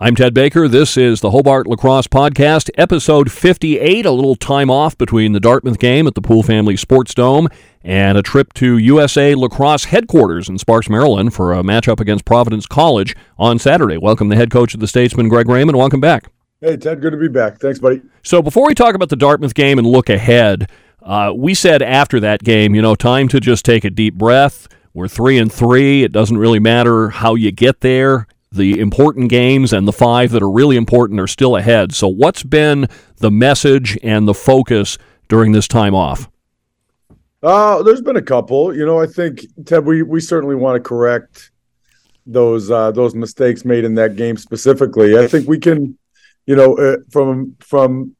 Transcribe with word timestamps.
I'm 0.00 0.14
Ted 0.14 0.32
Baker. 0.32 0.68
This 0.68 0.96
is 0.96 1.22
the 1.22 1.32
Hobart 1.32 1.66
Lacrosse 1.66 2.06
Podcast, 2.06 2.70
episode 2.78 3.32
58. 3.32 4.06
A 4.06 4.12
little 4.12 4.36
time 4.36 4.70
off 4.70 4.96
between 4.96 5.32
the 5.32 5.40
Dartmouth 5.40 5.80
game 5.80 6.06
at 6.06 6.14
the 6.14 6.22
Poole 6.22 6.44
Family 6.44 6.76
Sports 6.76 7.14
Dome 7.14 7.48
and 7.82 8.16
a 8.16 8.22
trip 8.22 8.52
to 8.54 8.78
USA 8.78 9.34
Lacrosse 9.34 9.86
headquarters 9.86 10.48
in 10.48 10.56
Sparks, 10.56 10.88
Maryland 10.88 11.34
for 11.34 11.52
a 11.52 11.64
matchup 11.64 11.98
against 11.98 12.24
Providence 12.24 12.64
College 12.64 13.16
on 13.38 13.58
Saturday. 13.58 13.96
Welcome 13.96 14.28
the 14.28 14.36
head 14.36 14.52
coach 14.52 14.72
of 14.72 14.78
the 14.78 14.86
Statesmen, 14.86 15.28
Greg 15.28 15.48
Raymond. 15.48 15.76
Welcome 15.76 16.00
back. 16.00 16.30
Hey, 16.60 16.76
Ted, 16.76 17.00
good 17.00 17.10
to 17.10 17.16
be 17.16 17.26
back. 17.26 17.58
Thanks, 17.58 17.80
buddy. 17.80 18.00
So, 18.22 18.40
before 18.40 18.68
we 18.68 18.74
talk 18.74 18.94
about 18.94 19.08
the 19.08 19.16
Dartmouth 19.16 19.54
game 19.54 19.80
and 19.80 19.86
look 19.86 20.08
ahead, 20.08 20.70
uh, 21.02 21.32
we 21.34 21.54
said 21.54 21.82
after 21.82 22.20
that 22.20 22.44
game, 22.44 22.72
you 22.72 22.82
know, 22.82 22.94
time 22.94 23.26
to 23.26 23.40
just 23.40 23.64
take 23.64 23.84
a 23.84 23.90
deep 23.90 24.14
breath. 24.14 24.68
We're 24.94 25.08
three 25.08 25.38
and 25.38 25.52
three. 25.52 26.04
It 26.04 26.12
doesn't 26.12 26.38
really 26.38 26.60
matter 26.60 27.08
how 27.08 27.34
you 27.34 27.50
get 27.50 27.80
there 27.80 28.27
the 28.50 28.80
important 28.80 29.28
games 29.28 29.72
and 29.72 29.86
the 29.86 29.92
five 29.92 30.30
that 30.32 30.42
are 30.42 30.50
really 30.50 30.76
important 30.76 31.20
are 31.20 31.26
still 31.26 31.56
ahead. 31.56 31.94
So, 31.94 32.08
what's 32.08 32.42
been 32.42 32.88
the 33.16 33.30
message 33.30 33.98
and 34.02 34.26
the 34.26 34.34
focus 34.34 34.98
during 35.28 35.52
this 35.52 35.68
time 35.68 35.94
off? 35.94 36.30
Uh, 37.42 37.82
there's 37.82 38.00
been 38.00 38.16
a 38.16 38.22
couple. 38.22 38.74
You 38.74 38.84
know, 38.84 39.00
I 39.00 39.06
think 39.06 39.46
Ted, 39.64 39.84
we 39.84 40.02
we 40.02 40.20
certainly 40.20 40.56
want 40.56 40.76
to 40.76 40.86
correct 40.86 41.50
those 42.26 42.70
uh, 42.70 42.90
those 42.90 43.14
mistakes 43.14 43.64
made 43.64 43.84
in 43.84 43.94
that 43.94 44.16
game 44.16 44.36
specifically. 44.36 45.18
I 45.18 45.26
think 45.26 45.48
we 45.48 45.58
can, 45.58 45.98
you 46.46 46.56
know, 46.56 46.76
uh, 46.76 46.96
from 47.10 47.56
from 47.60 48.16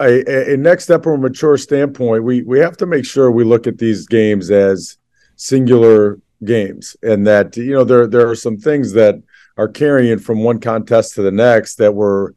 a, 0.00 0.52
a 0.52 0.56
next 0.56 0.84
step 0.84 1.06
a 1.06 1.16
mature 1.16 1.56
standpoint, 1.56 2.24
we 2.24 2.42
we 2.42 2.58
have 2.58 2.76
to 2.78 2.86
make 2.86 3.04
sure 3.04 3.30
we 3.30 3.44
look 3.44 3.66
at 3.66 3.78
these 3.78 4.06
games 4.06 4.50
as 4.50 4.98
singular 5.36 6.18
games, 6.44 6.96
and 7.02 7.26
that 7.26 7.56
you 7.56 7.72
know 7.72 7.84
there 7.84 8.06
there 8.06 8.28
are 8.28 8.34
some 8.34 8.56
things 8.56 8.92
that 8.92 9.22
are 9.60 9.68
carrying 9.68 10.18
from 10.18 10.42
one 10.42 10.58
contest 10.58 11.14
to 11.14 11.22
the 11.22 11.30
next 11.30 11.76
that 11.76 11.94
we're 11.94 12.32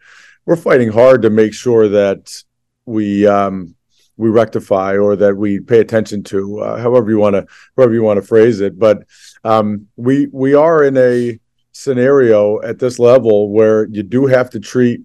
we're 0.46 0.58
fighting 0.58 0.92
hard 0.92 1.22
to 1.22 1.30
make 1.30 1.54
sure 1.54 1.88
that 1.88 2.44
we 2.86 3.26
um, 3.26 3.76
we 4.18 4.30
rectify 4.30 4.98
or 4.98 5.16
that 5.16 5.38
we 5.38 5.62
pay 5.62 5.80
attention 5.80 6.22
to, 6.22 6.60
uh, 6.60 6.82
however 6.82 7.10
you 7.10 7.18
want 7.18 7.36
to 7.36 7.46
however 7.78 7.94
you 7.94 8.04
want 8.04 8.18
to 8.18 8.28
phrase 8.28 8.60
it. 8.60 8.78
But 8.78 9.04
um, 9.46 9.88
we 9.96 10.28
we 10.34 10.54
are 10.54 10.84
in 10.84 10.98
a 10.98 11.40
scenario 11.72 12.62
at 12.62 12.80
this 12.80 13.00
level 13.00 13.50
where 13.50 13.88
you 13.88 14.04
do 14.04 14.26
have 14.26 14.50
to 14.50 14.60
treat 14.60 15.00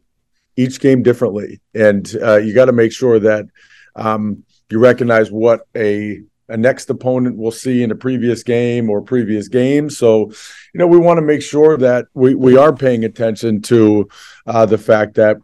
each 0.57 0.81
game 0.81 1.05
differently, 1.05 1.61
and 1.73 2.13
uh, 2.21 2.39
you 2.39 2.53
got 2.53 2.65
to 2.65 2.73
make 2.73 2.91
sure 2.91 3.21
that 3.21 3.47
um, 3.95 4.43
you 4.71 4.81
recognize 4.81 5.31
what 5.31 5.69
a 5.77 6.21
a 6.49 6.57
next 6.57 6.89
opponent 6.91 7.37
we'll 7.37 7.51
see 7.51 7.83
in 7.83 7.91
a 7.91 7.95
previous 7.95 8.43
game 8.43 8.89
or 8.89 9.03
previous 9.03 9.49
game. 9.49 9.91
So, 9.91 10.31
you 10.73 10.79
know, 10.79 10.87
we 10.87 10.99
want 10.99 11.19
to 11.19 11.23
make 11.23 11.43
sure 11.43 11.77
that 11.77 12.07
we, 12.15 12.35
we 12.35 12.57
are 12.57 12.75
paying 12.75 13.05
attention 13.05 13.61
to 13.63 14.09
uh, 14.47 14.67
the 14.67 14.79
fact 14.79 15.15
that 15.15 15.37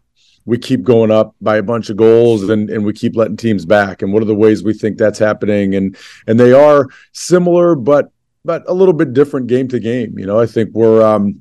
we 0.46 0.58
keep 0.58 0.82
going 0.82 1.10
up 1.10 1.34
by 1.40 1.56
a 1.56 1.62
bunch 1.62 1.90
of 1.90 1.96
goals 1.96 2.48
and, 2.48 2.68
and 2.70 2.84
we 2.84 2.92
keep 2.92 3.16
letting 3.16 3.36
teams 3.36 3.64
back. 3.64 4.02
And 4.02 4.12
what 4.12 4.22
are 4.22 4.26
the 4.26 4.34
ways 4.34 4.62
we 4.62 4.74
think 4.74 4.98
that's 4.98 5.18
happening? 5.18 5.74
And 5.74 5.96
and 6.26 6.38
they 6.38 6.52
are 6.52 6.86
similar, 7.12 7.74
but 7.74 8.10
but 8.44 8.62
a 8.68 8.74
little 8.74 8.92
bit 8.92 9.14
different 9.14 9.46
game 9.46 9.68
to 9.68 9.80
game. 9.80 10.18
You 10.18 10.26
know, 10.26 10.38
I 10.38 10.46
think 10.46 10.70
we're 10.74 11.02
um 11.02 11.40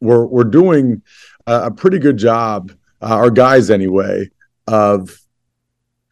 we're 0.00 0.26
we're 0.26 0.44
doing 0.44 1.02
a, 1.46 1.66
a 1.66 1.70
pretty 1.70 1.98
good 1.98 2.16
job, 2.16 2.72
uh, 3.00 3.14
our 3.14 3.30
guys 3.30 3.70
anyway, 3.70 4.28
of 4.66 5.20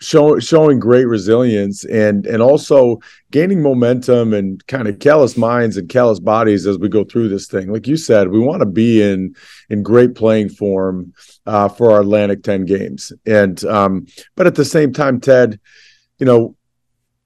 showing 0.01 0.41
showing 0.41 0.79
great 0.79 1.07
resilience 1.07 1.85
and 1.85 2.27
and 2.27 2.43
also 2.43 2.99
gaining 3.31 3.63
momentum 3.63 4.35
and 4.35 4.67
kind 4.67 4.89
of 4.89 4.99
callous 4.99 5.37
minds 5.37 5.77
and 5.77 5.89
callous 5.89 6.21
bodies 6.21 6.67
as 6.67 6.79
we 6.79 6.89
go 6.89 7.05
through 7.05 7.29
this 7.29 7.47
thing. 7.47 7.73
Like 7.73 7.87
you 7.87 7.97
said, 7.97 8.29
we 8.29 8.41
want 8.41 8.61
to 8.61 8.67
be 8.67 9.03
in 9.03 9.35
in 9.71 9.83
great 9.83 10.15
playing 10.15 10.51
form 10.51 11.13
uh, 11.47 11.69
for 11.69 11.93
our 11.93 12.01
Atlantic 12.01 12.43
Ten 12.43 12.65
games, 12.65 13.13
and 13.25 13.65
um, 13.65 14.07
but 14.37 14.47
at 14.47 14.57
the 14.57 14.65
same 14.65 14.93
time, 14.93 15.21
Ted, 15.21 15.59
you 16.19 16.27
know. 16.27 16.57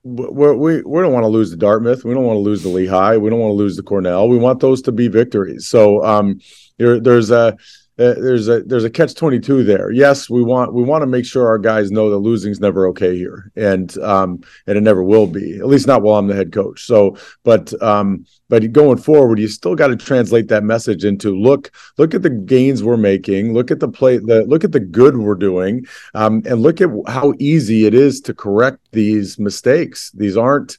We're, 0.04 0.54
we 0.54 0.80
we 0.82 1.02
don't 1.02 1.12
want 1.12 1.24
to 1.24 1.28
lose 1.28 1.50
the 1.50 1.56
Dartmouth. 1.56 2.02
We 2.04 2.14
don't 2.14 2.24
want 2.24 2.36
to 2.36 2.40
lose 2.40 2.62
the 2.62 2.70
Lehigh. 2.70 3.18
We 3.18 3.28
don't 3.28 3.40
want 3.40 3.50
to 3.50 3.56
lose 3.56 3.76
the 3.76 3.82
Cornell. 3.82 4.28
We 4.28 4.38
want 4.38 4.60
those 4.60 4.80
to 4.82 4.92
be 4.92 5.08
victories. 5.08 5.66
So 5.66 6.02
um, 6.02 6.40
there, 6.78 6.98
there's 6.98 7.30
a 7.30 7.58
uh, 7.98 8.14
there's 8.14 8.48
a 8.48 8.62
there's 8.62 8.84
a 8.84 8.90
catch 8.90 9.14
22 9.14 9.64
there. 9.64 9.90
Yes 9.90 10.30
we 10.30 10.42
want 10.42 10.72
we 10.74 10.82
want 10.82 11.02
to 11.02 11.06
make 11.06 11.24
sure 11.24 11.46
our 11.46 11.58
guys 11.58 11.90
know 11.90 12.10
that 12.10 12.18
losing's 12.18 12.60
never 12.60 12.86
okay 12.88 13.16
here 13.16 13.50
and 13.56 13.96
um 13.98 14.42
and 14.66 14.78
it 14.78 14.82
never 14.82 15.02
will 15.02 15.26
be 15.26 15.58
at 15.58 15.66
least 15.66 15.86
not 15.86 16.02
while 16.02 16.18
i'm 16.18 16.26
the 16.26 16.34
head 16.34 16.52
coach. 16.52 16.84
So 16.84 17.16
but 17.44 17.80
um 17.82 18.24
but 18.48 18.72
going 18.72 18.98
forward 18.98 19.38
you 19.38 19.48
still 19.48 19.74
got 19.74 19.88
to 19.88 19.96
translate 19.96 20.48
that 20.48 20.64
message 20.64 21.04
into 21.04 21.36
look 21.36 21.72
look 21.98 22.14
at 22.14 22.22
the 22.22 22.30
gains 22.30 22.82
we're 22.82 22.96
making 22.96 23.52
look 23.52 23.70
at 23.70 23.80
the 23.80 23.88
play 23.88 24.18
the 24.18 24.44
look 24.44 24.64
at 24.64 24.72
the 24.72 24.80
good 24.80 25.16
we're 25.16 25.34
doing 25.34 25.86
um 26.14 26.42
and 26.46 26.62
look 26.62 26.80
at 26.80 26.90
how 27.06 27.34
easy 27.38 27.86
it 27.86 27.94
is 27.94 28.20
to 28.22 28.34
correct 28.34 28.78
these 28.92 29.38
mistakes. 29.38 30.10
These 30.12 30.36
aren't 30.36 30.78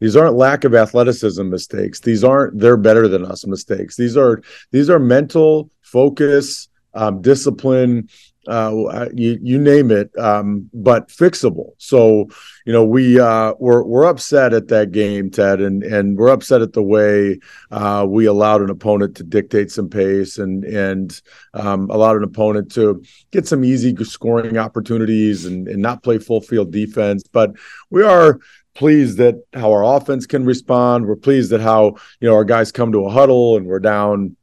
these 0.00 0.16
aren't 0.16 0.36
lack 0.36 0.64
of 0.64 0.74
athleticism 0.74 1.48
mistakes 1.48 2.00
these 2.00 2.24
aren't 2.24 2.58
they're 2.58 2.76
better 2.76 3.08
than 3.08 3.24
us 3.24 3.46
mistakes 3.46 3.96
these 3.96 4.16
are 4.16 4.42
these 4.70 4.90
are 4.90 4.98
mental 4.98 5.70
focus 5.82 6.68
um, 6.94 7.20
discipline 7.20 8.08
uh, 8.48 9.08
you 9.14 9.38
you 9.42 9.58
name 9.58 9.90
it, 9.90 10.16
um, 10.18 10.70
but 10.72 11.08
fixable. 11.08 11.72
So 11.78 12.28
you 12.64 12.72
know 12.72 12.84
we 12.84 13.20
uh, 13.20 13.54
we're 13.58 13.82
we're 13.82 14.06
upset 14.06 14.54
at 14.54 14.68
that 14.68 14.90
game, 14.90 15.30
Ted, 15.30 15.60
and 15.60 15.82
and 15.82 16.16
we're 16.16 16.30
upset 16.30 16.62
at 16.62 16.72
the 16.72 16.82
way 16.82 17.40
uh, 17.70 18.06
we 18.08 18.24
allowed 18.24 18.62
an 18.62 18.70
opponent 18.70 19.16
to 19.16 19.22
dictate 19.22 19.70
some 19.70 19.90
pace 19.90 20.38
and 20.38 20.64
and 20.64 21.20
um, 21.54 21.90
allowed 21.90 22.16
an 22.16 22.24
opponent 22.24 22.72
to 22.72 23.02
get 23.32 23.46
some 23.46 23.64
easy 23.64 23.94
scoring 24.04 24.56
opportunities 24.56 25.44
and 25.44 25.68
and 25.68 25.82
not 25.82 26.02
play 26.02 26.18
full 26.18 26.40
field 26.40 26.72
defense. 26.72 27.24
But 27.30 27.54
we 27.90 28.02
are 28.02 28.40
pleased 28.78 29.18
that 29.18 29.42
how 29.52 29.72
our 29.72 29.84
offense 29.96 30.24
can 30.24 30.44
respond. 30.44 31.04
We're 31.04 31.16
pleased 31.16 31.50
that 31.50 31.60
how 31.60 31.96
you 32.20 32.28
know 32.28 32.34
our 32.34 32.44
guys 32.44 32.70
come 32.70 32.92
to 32.92 33.04
a 33.06 33.10
huddle 33.10 33.56
and 33.56 33.66
we're 33.66 33.80
down 33.80 34.36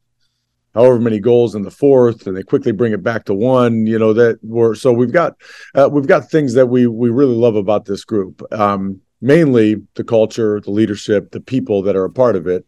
however 0.74 1.00
many 1.00 1.18
goals 1.18 1.54
in 1.54 1.62
the 1.62 1.70
fourth, 1.70 2.26
and 2.26 2.36
they 2.36 2.42
quickly 2.42 2.70
bring 2.70 2.92
it 2.92 3.02
back 3.02 3.24
to 3.24 3.34
one. 3.34 3.86
You 3.86 3.98
know 3.98 4.12
that 4.12 4.38
we're 4.42 4.74
so 4.74 4.92
we've 4.92 5.10
got 5.10 5.36
uh, 5.74 5.88
we've 5.90 6.06
got 6.06 6.30
things 6.30 6.52
that 6.52 6.66
we 6.66 6.86
we 6.86 7.08
really 7.08 7.34
love 7.34 7.56
about 7.56 7.86
this 7.86 8.04
group. 8.04 8.42
Um, 8.52 9.00
mainly 9.22 9.82
the 9.94 10.04
culture, 10.04 10.60
the 10.60 10.70
leadership, 10.70 11.30
the 11.30 11.40
people 11.40 11.82
that 11.82 11.96
are 11.96 12.04
a 12.04 12.10
part 12.10 12.36
of 12.36 12.46
it. 12.46 12.66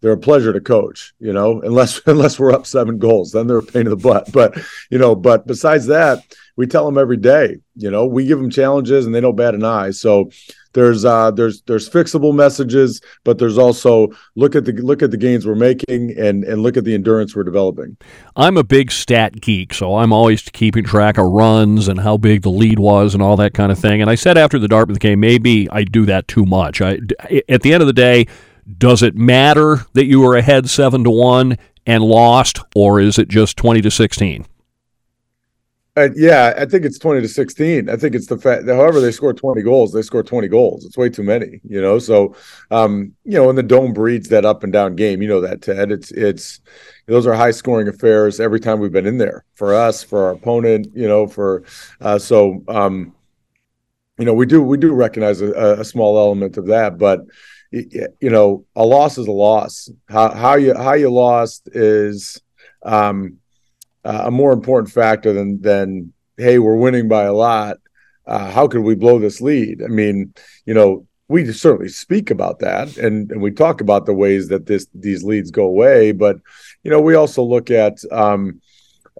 They're 0.00 0.12
a 0.12 0.18
pleasure 0.18 0.52
to 0.52 0.60
coach, 0.60 1.14
you 1.18 1.32
know, 1.32 1.62
unless 1.62 2.00
unless 2.06 2.40
we're 2.40 2.52
up 2.52 2.66
seven 2.66 2.98
goals, 2.98 3.30
then 3.30 3.46
they're 3.46 3.58
a 3.58 3.62
pain 3.62 3.82
in 3.82 3.90
the 3.90 3.96
butt. 3.96 4.32
But 4.32 4.58
you 4.90 4.98
know, 4.98 5.14
but 5.14 5.46
besides 5.46 5.86
that, 5.86 6.18
we 6.56 6.66
tell 6.66 6.84
them 6.84 6.98
every 6.98 7.16
day, 7.16 7.58
you 7.76 7.90
know, 7.90 8.06
we 8.06 8.26
give 8.26 8.38
them 8.38 8.50
challenges 8.50 9.06
and 9.06 9.14
they 9.14 9.20
don't 9.20 9.36
bat 9.36 9.54
an 9.54 9.64
eye. 9.64 9.90
So 9.90 10.30
there's 10.74 11.04
uh 11.04 11.30
there's 11.30 11.62
there's 11.62 11.88
fixable 11.88 12.34
messages 12.34 13.00
but 13.22 13.38
there's 13.38 13.56
also 13.56 14.08
look 14.34 14.54
at 14.54 14.64
the 14.64 14.72
look 14.72 15.02
at 15.02 15.10
the 15.10 15.16
gains 15.16 15.46
we're 15.46 15.54
making 15.54 16.16
and 16.18 16.44
and 16.44 16.62
look 16.62 16.76
at 16.76 16.84
the 16.84 16.94
endurance 16.94 17.34
we're 17.34 17.44
developing. 17.44 17.96
I'm 18.36 18.56
a 18.56 18.64
big 18.64 18.90
stat 18.90 19.40
geek 19.40 19.72
so 19.72 19.96
i'm 19.96 20.12
always 20.12 20.42
keeping 20.42 20.84
track 20.84 21.16
of 21.16 21.26
runs 21.26 21.88
and 21.88 22.00
how 22.00 22.16
big 22.16 22.42
the 22.42 22.50
lead 22.50 22.78
was 22.78 23.14
and 23.14 23.22
all 23.22 23.36
that 23.36 23.54
kind 23.54 23.72
of 23.72 23.78
thing. 23.78 24.00
And 24.00 24.10
i 24.10 24.14
said 24.14 24.36
after 24.36 24.58
the 24.58 24.68
dartmouth 24.68 24.98
game 24.98 25.20
maybe 25.20 25.68
i 25.70 25.84
do 25.84 26.04
that 26.06 26.28
too 26.28 26.44
much. 26.44 26.80
I 26.80 26.98
at 27.48 27.62
the 27.62 27.72
end 27.72 27.82
of 27.82 27.86
the 27.86 27.92
day 27.92 28.26
does 28.78 29.02
it 29.02 29.14
matter 29.14 29.86
that 29.92 30.06
you 30.06 30.20
were 30.20 30.36
ahead 30.36 30.68
7 30.68 31.04
to 31.04 31.10
1 31.10 31.56
and 31.86 32.02
lost 32.02 32.58
or 32.74 33.00
is 33.00 33.18
it 33.18 33.28
just 33.28 33.56
20 33.56 33.82
to 33.82 33.90
16 33.90 34.46
yeah, 36.14 36.54
I 36.56 36.66
think 36.66 36.84
it's 36.84 36.98
twenty 36.98 37.20
to 37.20 37.28
sixteen. 37.28 37.88
I 37.88 37.96
think 37.96 38.16
it's 38.16 38.26
the 38.26 38.36
fact 38.36 38.66
however 38.66 39.00
they 39.00 39.12
score 39.12 39.32
twenty 39.32 39.62
goals, 39.62 39.92
they 39.92 40.02
score 40.02 40.24
twenty 40.24 40.48
goals. 40.48 40.84
It's 40.84 40.96
way 40.96 41.08
too 41.08 41.22
many, 41.22 41.60
you 41.62 41.80
know. 41.80 42.00
So, 42.00 42.34
um, 42.72 43.14
you 43.24 43.34
know, 43.34 43.48
and 43.48 43.56
the 43.56 43.62
dome 43.62 43.92
breeds 43.92 44.28
that 44.30 44.44
up 44.44 44.64
and 44.64 44.72
down 44.72 44.96
game. 44.96 45.22
You 45.22 45.28
know 45.28 45.40
that, 45.42 45.62
Ted. 45.62 45.92
It's 45.92 46.10
it's 46.10 46.60
those 47.06 47.26
are 47.26 47.34
high 47.34 47.52
scoring 47.52 47.86
affairs 47.86 48.40
every 48.40 48.58
time 48.58 48.80
we've 48.80 48.90
been 48.92 49.06
in 49.06 49.18
there 49.18 49.44
for 49.54 49.72
us, 49.72 50.02
for 50.02 50.24
our 50.24 50.32
opponent. 50.32 50.88
You 50.94 51.06
know, 51.06 51.28
for 51.28 51.62
uh, 52.00 52.18
so 52.18 52.64
um, 52.66 53.14
you 54.18 54.24
know 54.24 54.34
we 54.34 54.46
do 54.46 54.62
we 54.62 54.76
do 54.76 54.92
recognize 54.92 55.40
a, 55.42 55.52
a 55.78 55.84
small 55.84 56.18
element 56.18 56.56
of 56.56 56.66
that, 56.66 56.98
but 56.98 57.20
you 57.70 58.30
know, 58.30 58.64
a 58.76 58.84
loss 58.84 59.18
is 59.18 59.26
a 59.26 59.32
loss. 59.32 59.90
How 60.08 60.32
how 60.32 60.54
you 60.54 60.74
how 60.74 60.94
you 60.94 61.10
lost 61.10 61.68
is 61.72 62.40
um 62.82 63.38
uh, 64.04 64.22
a 64.26 64.30
more 64.30 64.52
important 64.52 64.92
factor 64.92 65.32
than 65.32 65.60
than 65.60 66.12
hey 66.36 66.58
we're 66.58 66.76
winning 66.76 67.08
by 67.08 67.24
a 67.24 67.32
lot. 67.32 67.78
Uh, 68.26 68.50
how 68.50 68.66
could 68.66 68.80
we 68.80 68.94
blow 68.94 69.18
this 69.18 69.40
lead? 69.40 69.82
I 69.82 69.88
mean 69.88 70.34
you 70.66 70.74
know 70.74 71.06
we 71.28 71.50
certainly 71.52 71.88
speak 71.88 72.30
about 72.30 72.58
that 72.58 72.96
and, 72.98 73.30
and 73.32 73.40
we 73.40 73.50
talk 73.50 73.80
about 73.80 74.04
the 74.06 74.14
ways 74.14 74.48
that 74.48 74.66
this 74.66 74.86
these 74.94 75.24
leads 75.24 75.50
go 75.50 75.64
away. 75.64 76.12
But 76.12 76.38
you 76.82 76.90
know 76.90 77.00
we 77.00 77.14
also 77.14 77.42
look 77.42 77.70
at 77.70 77.98
um, 78.12 78.60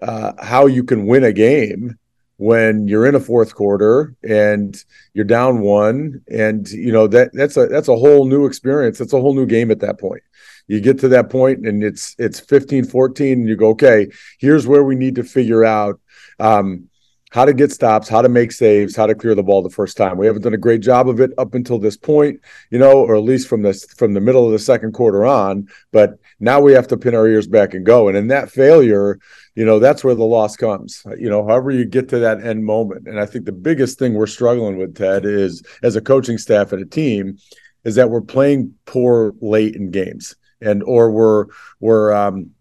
uh, 0.01 0.33
how 0.39 0.65
you 0.67 0.83
can 0.83 1.07
win 1.07 1.23
a 1.23 1.33
game 1.33 1.97
when 2.37 2.87
you're 2.87 3.05
in 3.05 3.15
a 3.15 3.19
fourth 3.19 3.55
quarter 3.55 4.13
and 4.21 4.83
you're 5.13 5.25
down 5.25 5.61
one. 5.61 6.21
And 6.29 6.69
you 6.69 6.91
know 6.91 7.07
that 7.07 7.31
that's 7.33 7.57
a 7.57 7.67
that's 7.67 7.87
a 7.87 7.95
whole 7.95 8.25
new 8.25 8.45
experience. 8.45 9.01
It's 9.01 9.13
a 9.13 9.21
whole 9.21 9.33
new 9.33 9.45
game 9.45 9.71
at 9.71 9.79
that 9.79 9.99
point 9.99 10.21
you 10.67 10.81
get 10.81 10.99
to 10.99 11.07
that 11.07 11.29
point 11.29 11.65
and 11.65 11.83
it's 11.83 12.15
it's 12.17 12.39
15 12.39 12.85
14 12.85 13.39
and 13.39 13.47
you 13.47 13.55
go 13.55 13.69
okay 13.69 14.07
here's 14.39 14.67
where 14.67 14.83
we 14.83 14.95
need 14.95 15.15
to 15.15 15.23
figure 15.23 15.63
out 15.63 15.99
um, 16.39 16.89
how 17.35 17.43
to 17.43 17.53
get 17.53 17.69
stops, 17.69 18.07
how 18.07 18.21
to 18.21 18.29
make 18.29 18.49
saves, 18.49 18.95
how 18.95 19.05
to 19.05 19.13
clear 19.13 19.35
the 19.35 19.43
ball 19.43 19.61
the 19.61 19.69
first 19.69 19.97
time. 19.97 20.17
We 20.17 20.25
haven't 20.25 20.43
done 20.43 20.53
a 20.53 20.57
great 20.57 20.79
job 20.79 21.09
of 21.09 21.19
it 21.19 21.31
up 21.37 21.53
until 21.53 21.77
this 21.77 21.97
point, 21.97 22.39
you 22.69 22.79
know, 22.79 22.99
or 22.99 23.13
at 23.17 23.23
least 23.23 23.49
from 23.49 23.61
this 23.61 23.83
from 23.95 24.13
the 24.13 24.21
middle 24.21 24.45
of 24.45 24.53
the 24.53 24.59
second 24.59 24.93
quarter 24.93 25.25
on. 25.25 25.67
But 25.91 26.11
now 26.39 26.61
we 26.61 26.71
have 26.71 26.87
to 26.87 26.97
pin 26.97 27.13
our 27.13 27.27
ears 27.27 27.45
back 27.45 27.73
and 27.73 27.85
go. 27.85 28.07
And 28.07 28.15
in 28.15 28.27
that 28.27 28.51
failure, 28.51 29.19
you 29.53 29.65
know, 29.65 29.79
that's 29.79 30.01
where 30.01 30.15
the 30.15 30.23
loss 30.23 30.55
comes. 30.55 31.03
You 31.17 31.29
know, 31.29 31.45
however 31.45 31.71
you 31.71 31.83
get 31.83 32.07
to 32.09 32.19
that 32.19 32.41
end 32.41 32.63
moment. 32.63 33.05
And 33.05 33.19
I 33.19 33.25
think 33.25 33.43
the 33.43 33.51
biggest 33.51 33.99
thing 33.99 34.13
we're 34.13 34.27
struggling 34.27 34.77
with, 34.77 34.95
Ted, 34.95 35.25
is 35.25 35.61
as 35.83 35.97
a 35.97 36.01
coaching 36.01 36.37
staff 36.37 36.71
and 36.71 36.81
a 36.81 36.85
team, 36.85 37.37
is 37.83 37.95
that 37.95 38.09
we're 38.09 38.21
playing 38.21 38.75
poor 38.85 39.33
late 39.41 39.75
in 39.75 39.91
games. 39.91 40.37
And 40.61 40.83
or 40.83 41.11
we're 41.11 41.45
we're 41.79 42.13
um 42.13 42.51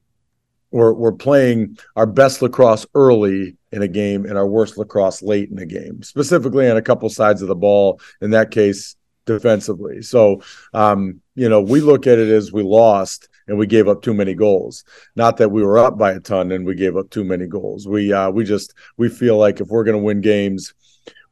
we're 0.70 0.92
we're 0.92 1.12
playing 1.12 1.78
our 1.96 2.06
best 2.06 2.42
lacrosse 2.42 2.86
early 2.94 3.56
in 3.72 3.82
a 3.82 3.88
game 3.88 4.24
and 4.24 4.36
our 4.36 4.46
worst 4.46 4.78
lacrosse 4.78 5.22
late 5.22 5.50
in 5.50 5.58
a 5.58 5.66
game, 5.66 6.02
specifically 6.02 6.68
on 6.70 6.76
a 6.76 6.82
couple 6.82 7.08
sides 7.08 7.42
of 7.42 7.48
the 7.48 7.54
ball. 7.54 8.00
In 8.20 8.30
that 8.30 8.50
case, 8.50 8.96
defensively. 9.26 10.02
So, 10.02 10.42
um, 10.72 11.20
you 11.34 11.48
know, 11.48 11.60
we 11.60 11.80
look 11.80 12.06
at 12.06 12.18
it 12.18 12.28
as 12.28 12.52
we 12.52 12.62
lost 12.62 13.28
and 13.46 13.58
we 13.58 13.66
gave 13.66 13.88
up 13.88 14.02
too 14.02 14.14
many 14.14 14.34
goals. 14.34 14.84
Not 15.16 15.36
that 15.38 15.50
we 15.50 15.62
were 15.62 15.78
up 15.78 15.98
by 15.98 16.12
a 16.12 16.20
ton 16.20 16.52
and 16.52 16.64
we 16.66 16.74
gave 16.74 16.96
up 16.96 17.10
too 17.10 17.24
many 17.24 17.46
goals. 17.46 17.86
We 17.86 18.12
uh, 18.12 18.30
we 18.30 18.44
just 18.44 18.74
we 18.96 19.08
feel 19.08 19.36
like 19.36 19.60
if 19.60 19.68
we're 19.68 19.84
going 19.84 19.96
to 19.96 20.02
win 20.02 20.20
games, 20.20 20.74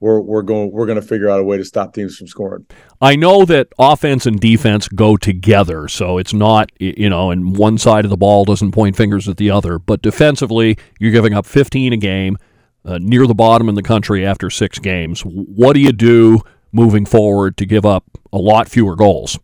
we're 0.02 0.20
we're 0.20 0.42
going 0.42 0.72
we're 0.72 0.84
going 0.84 1.00
to 1.00 1.06
figure 1.06 1.30
out 1.30 1.38
a 1.38 1.44
way 1.44 1.56
to 1.56 1.64
stop 1.64 1.94
teams 1.94 2.16
from 2.16 2.26
scoring. 2.26 2.66
I 3.00 3.14
know 3.14 3.44
that 3.44 3.68
offense 3.78 4.26
and 4.26 4.38
defense 4.38 4.88
go 4.88 5.16
together, 5.16 5.86
so 5.86 6.18
it's 6.18 6.34
not 6.34 6.70
you 6.80 7.08
know, 7.08 7.30
and 7.30 7.56
one 7.56 7.78
side 7.78 8.04
of 8.04 8.10
the 8.10 8.16
ball 8.16 8.44
doesn't 8.44 8.72
point 8.72 8.96
fingers 8.96 9.28
at 9.28 9.36
the 9.36 9.50
other. 9.50 9.78
But 9.78 10.02
defensively, 10.02 10.76
you're 10.98 11.12
giving 11.12 11.34
up 11.34 11.46
15 11.46 11.92
a 11.92 11.96
game, 11.96 12.36
uh, 12.84 12.98
near 13.00 13.28
the 13.28 13.34
bottom 13.34 13.68
in 13.68 13.76
the 13.76 13.82
country 13.82 14.26
after 14.26 14.50
six 14.50 14.80
games. 14.80 15.22
What 15.22 15.74
do 15.74 15.80
you 15.80 15.92
do 15.92 16.40
moving 16.72 17.06
forward 17.06 17.56
to 17.58 17.64
give 17.64 17.86
up 17.86 18.04
a 18.32 18.38
lot 18.38 18.68
fewer 18.68 18.96
goals? 18.96 19.38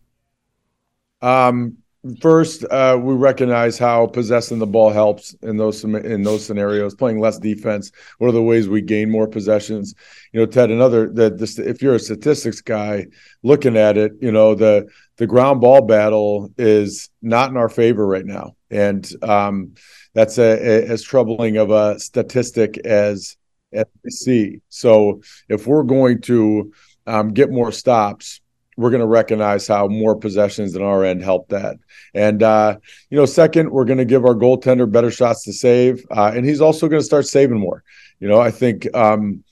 Um, 1.21 1.77
First, 2.21 2.63
uh, 2.63 2.97
we 3.01 3.13
recognize 3.13 3.77
how 3.77 4.07
possessing 4.07 4.57
the 4.57 4.65
ball 4.65 4.89
helps 4.89 5.33
in 5.41 5.57
those 5.57 5.83
in 5.83 6.23
those 6.23 6.45
scenarios. 6.45 6.95
Playing 6.95 7.19
less 7.19 7.37
defense. 7.37 7.91
What 8.19 8.29
are 8.29 8.31
the 8.31 8.41
ways 8.41 8.69
we 8.69 8.81
gain 8.81 9.09
more 9.09 9.27
possessions? 9.27 9.95
You 10.31 10.39
know, 10.39 10.45
Ted. 10.45 10.71
Another 10.71 11.09
that 11.09 11.37
this 11.37 11.59
if 11.59 11.81
you're 11.81 11.95
a 11.95 11.99
statistics 11.99 12.61
guy 12.61 13.07
looking 13.43 13.75
at 13.75 13.97
it, 13.97 14.13
you 14.21 14.31
know 14.31 14.55
the 14.55 14.87
the 15.17 15.27
ground 15.27 15.59
ball 15.59 15.81
battle 15.81 16.53
is 16.57 17.09
not 17.21 17.49
in 17.49 17.57
our 17.57 17.67
favor 17.67 18.07
right 18.07 18.25
now, 18.25 18.55
and 18.71 19.11
um, 19.21 19.73
that's 20.13 20.37
a, 20.37 20.53
a, 20.53 20.87
as 20.87 21.03
troubling 21.03 21.57
of 21.57 21.69
a 21.69 21.99
statistic 21.99 22.77
as 22.77 23.35
as 23.73 23.85
we 24.05 24.11
see. 24.11 24.61
So 24.69 25.21
if 25.49 25.67
we're 25.67 25.83
going 25.83 26.21
to 26.21 26.71
um, 27.05 27.33
get 27.33 27.51
more 27.51 27.73
stops 27.73 28.39
we're 28.79 28.89
going 28.89 29.01
to 29.01 29.07
recognize 29.07 29.67
how 29.67 29.87
more 29.87 30.15
possessions 30.15 30.71
than 30.71 30.81
our 30.81 31.03
end 31.03 31.21
help 31.21 31.49
that. 31.49 31.75
And 32.13 32.41
uh, 32.41 32.77
you 33.09 33.17
know, 33.17 33.25
second, 33.25 33.69
we're 33.69 33.83
going 33.83 33.97
to 33.97 34.05
give 34.05 34.23
our 34.23 34.33
goaltender 34.33 34.89
better 34.89 35.11
shots 35.11 35.43
to 35.43 35.53
save, 35.53 36.05
uh, 36.15 36.31
and 36.33 36.45
he's 36.45 36.61
also 36.61 36.87
going 36.87 37.01
to 37.01 37.05
start 37.05 37.27
saving 37.27 37.59
more. 37.59 37.83
You 38.21 38.29
know, 38.29 38.39
I 38.39 38.51
think 38.51 38.87
um, 38.95 39.43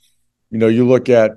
you 0.50 0.57
know 0.57 0.68
you 0.68 0.88
look 0.88 1.09
at 1.09 1.31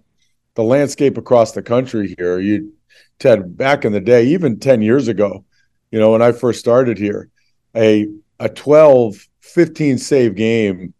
the 0.54 0.62
landscape 0.62 1.18
across 1.18 1.50
the 1.50 1.62
country 1.62 2.14
here. 2.16 2.38
You 2.38 2.72
Ted, 3.18 3.56
back 3.56 3.84
in 3.84 3.92
the 3.92 4.00
day, 4.00 4.26
even 4.28 4.60
ten 4.60 4.82
years 4.82 5.08
ago, 5.08 5.44
you 5.90 5.98
know, 5.98 6.12
when 6.12 6.22
I 6.22 6.30
first 6.30 6.60
started 6.60 6.96
here, 6.96 7.28
a 7.74 8.06
a 8.38 8.48
12, 8.48 9.28
15 9.40 9.98
save 9.98 10.36
game 10.36 10.94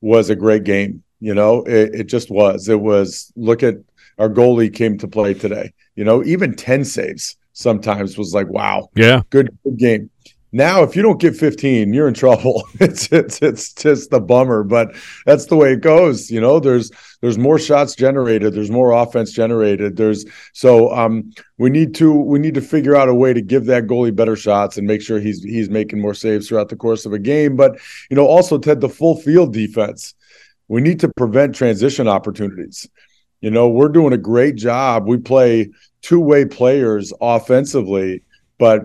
was 0.00 0.28
a 0.28 0.36
great 0.36 0.64
game. 0.64 1.04
You 1.20 1.34
know, 1.34 1.62
it, 1.62 1.94
it 1.94 2.04
just 2.04 2.32
was. 2.32 2.68
It 2.68 2.80
was 2.80 3.32
look 3.36 3.62
at 3.62 3.76
our 4.18 4.28
goalie 4.28 4.74
came 4.74 4.98
to 4.98 5.08
play 5.08 5.34
today. 5.34 5.72
You 5.94 6.04
know, 6.04 6.24
even 6.24 6.54
10 6.54 6.84
saves 6.84 7.36
sometimes 7.52 8.16
was 8.16 8.34
like, 8.34 8.48
wow. 8.48 8.88
Yeah. 8.94 9.22
Good, 9.30 9.56
good 9.64 9.76
game. 9.76 10.10
Now, 10.54 10.82
if 10.82 10.94
you 10.94 11.00
don't 11.00 11.18
get 11.18 11.34
15, 11.34 11.94
you're 11.94 12.08
in 12.08 12.14
trouble. 12.14 12.62
It's 12.80 13.12
it's 13.12 13.40
it's 13.40 13.72
just 13.72 14.10
the 14.10 14.20
bummer, 14.20 14.64
but 14.64 14.94
that's 15.24 15.46
the 15.46 15.56
way 15.56 15.72
it 15.72 15.80
goes. 15.80 16.30
You 16.30 16.40
know, 16.40 16.58
there's 16.58 16.90
there's 17.20 17.38
more 17.38 17.58
shots 17.58 17.94
generated, 17.94 18.52
there's 18.54 18.70
more 18.70 18.90
offense 18.90 19.32
generated. 19.32 19.96
There's 19.96 20.26
so 20.52 20.92
um 20.92 21.32
we 21.58 21.70
need 21.70 21.94
to 21.96 22.12
we 22.12 22.38
need 22.38 22.54
to 22.54 22.60
figure 22.60 22.96
out 22.96 23.08
a 23.08 23.14
way 23.14 23.32
to 23.32 23.40
give 23.40 23.66
that 23.66 23.86
goalie 23.86 24.14
better 24.14 24.36
shots 24.36 24.76
and 24.76 24.86
make 24.86 25.00
sure 25.00 25.20
he's 25.20 25.42
he's 25.42 25.70
making 25.70 26.00
more 26.00 26.14
saves 26.14 26.48
throughout 26.48 26.68
the 26.68 26.76
course 26.76 27.06
of 27.06 27.12
a 27.12 27.18
game. 27.18 27.56
But 27.56 27.78
you 28.10 28.16
know, 28.16 28.26
also 28.26 28.58
Ted, 28.58 28.80
the 28.80 28.88
full 28.88 29.20
field 29.20 29.52
defense. 29.52 30.14
We 30.68 30.80
need 30.80 31.00
to 31.00 31.08
prevent 31.16 31.54
transition 31.54 32.08
opportunities. 32.08 32.88
You 33.42 33.50
know, 33.50 33.68
we're 33.68 33.88
doing 33.88 34.12
a 34.12 34.18
great 34.18 34.54
job. 34.54 35.06
We 35.06 35.18
play 35.18 35.68
two 36.00 36.20
way 36.20 36.44
players 36.44 37.12
offensively, 37.20 38.22
but 38.56 38.84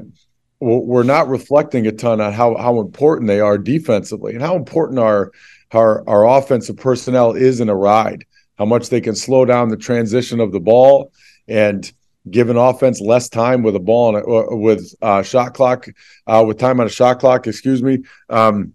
we're 0.60 1.04
not 1.04 1.30
reflecting 1.30 1.86
a 1.86 1.92
ton 1.92 2.20
on 2.20 2.34
how, 2.34 2.58
how 2.58 2.80
important 2.80 3.28
they 3.28 3.40
are 3.40 3.60
defensively 3.60 4.34
and 4.34 4.42
how 4.42 4.56
important 4.56 4.98
our, 4.98 5.32
our, 5.72 6.04
our 6.10 6.28
offensive 6.28 6.76
personnel 6.78 7.34
is 7.34 7.60
in 7.60 7.70
a 7.70 7.76
ride, 7.76 8.26
how 8.58 8.66
much 8.66 8.90
they 8.90 9.00
can 9.00 9.16
slow 9.16 9.46
down 9.46 9.70
the 9.70 9.78
transition 9.78 10.40
of 10.40 10.52
the 10.52 10.60
ball 10.60 11.12
and 11.48 11.92
give 12.32 12.50
an 12.50 12.58
offense 12.58 13.00
less 13.00 13.30
time 13.30 13.62
with 13.62 13.76
a 13.76 13.80
ball 13.80 14.16
and 14.16 14.26
uh, 14.26 14.56
with 14.56 14.96
uh, 15.04 15.22
shot 15.22 15.54
clock, 15.54 15.88
uh, 16.26 16.44
with 16.46 16.58
time 16.58 16.80
on 16.80 16.88
a 16.88 16.90
shot 16.90 17.20
clock, 17.20 17.46
excuse 17.46 17.84
me. 17.84 18.00
Um, 18.30 18.74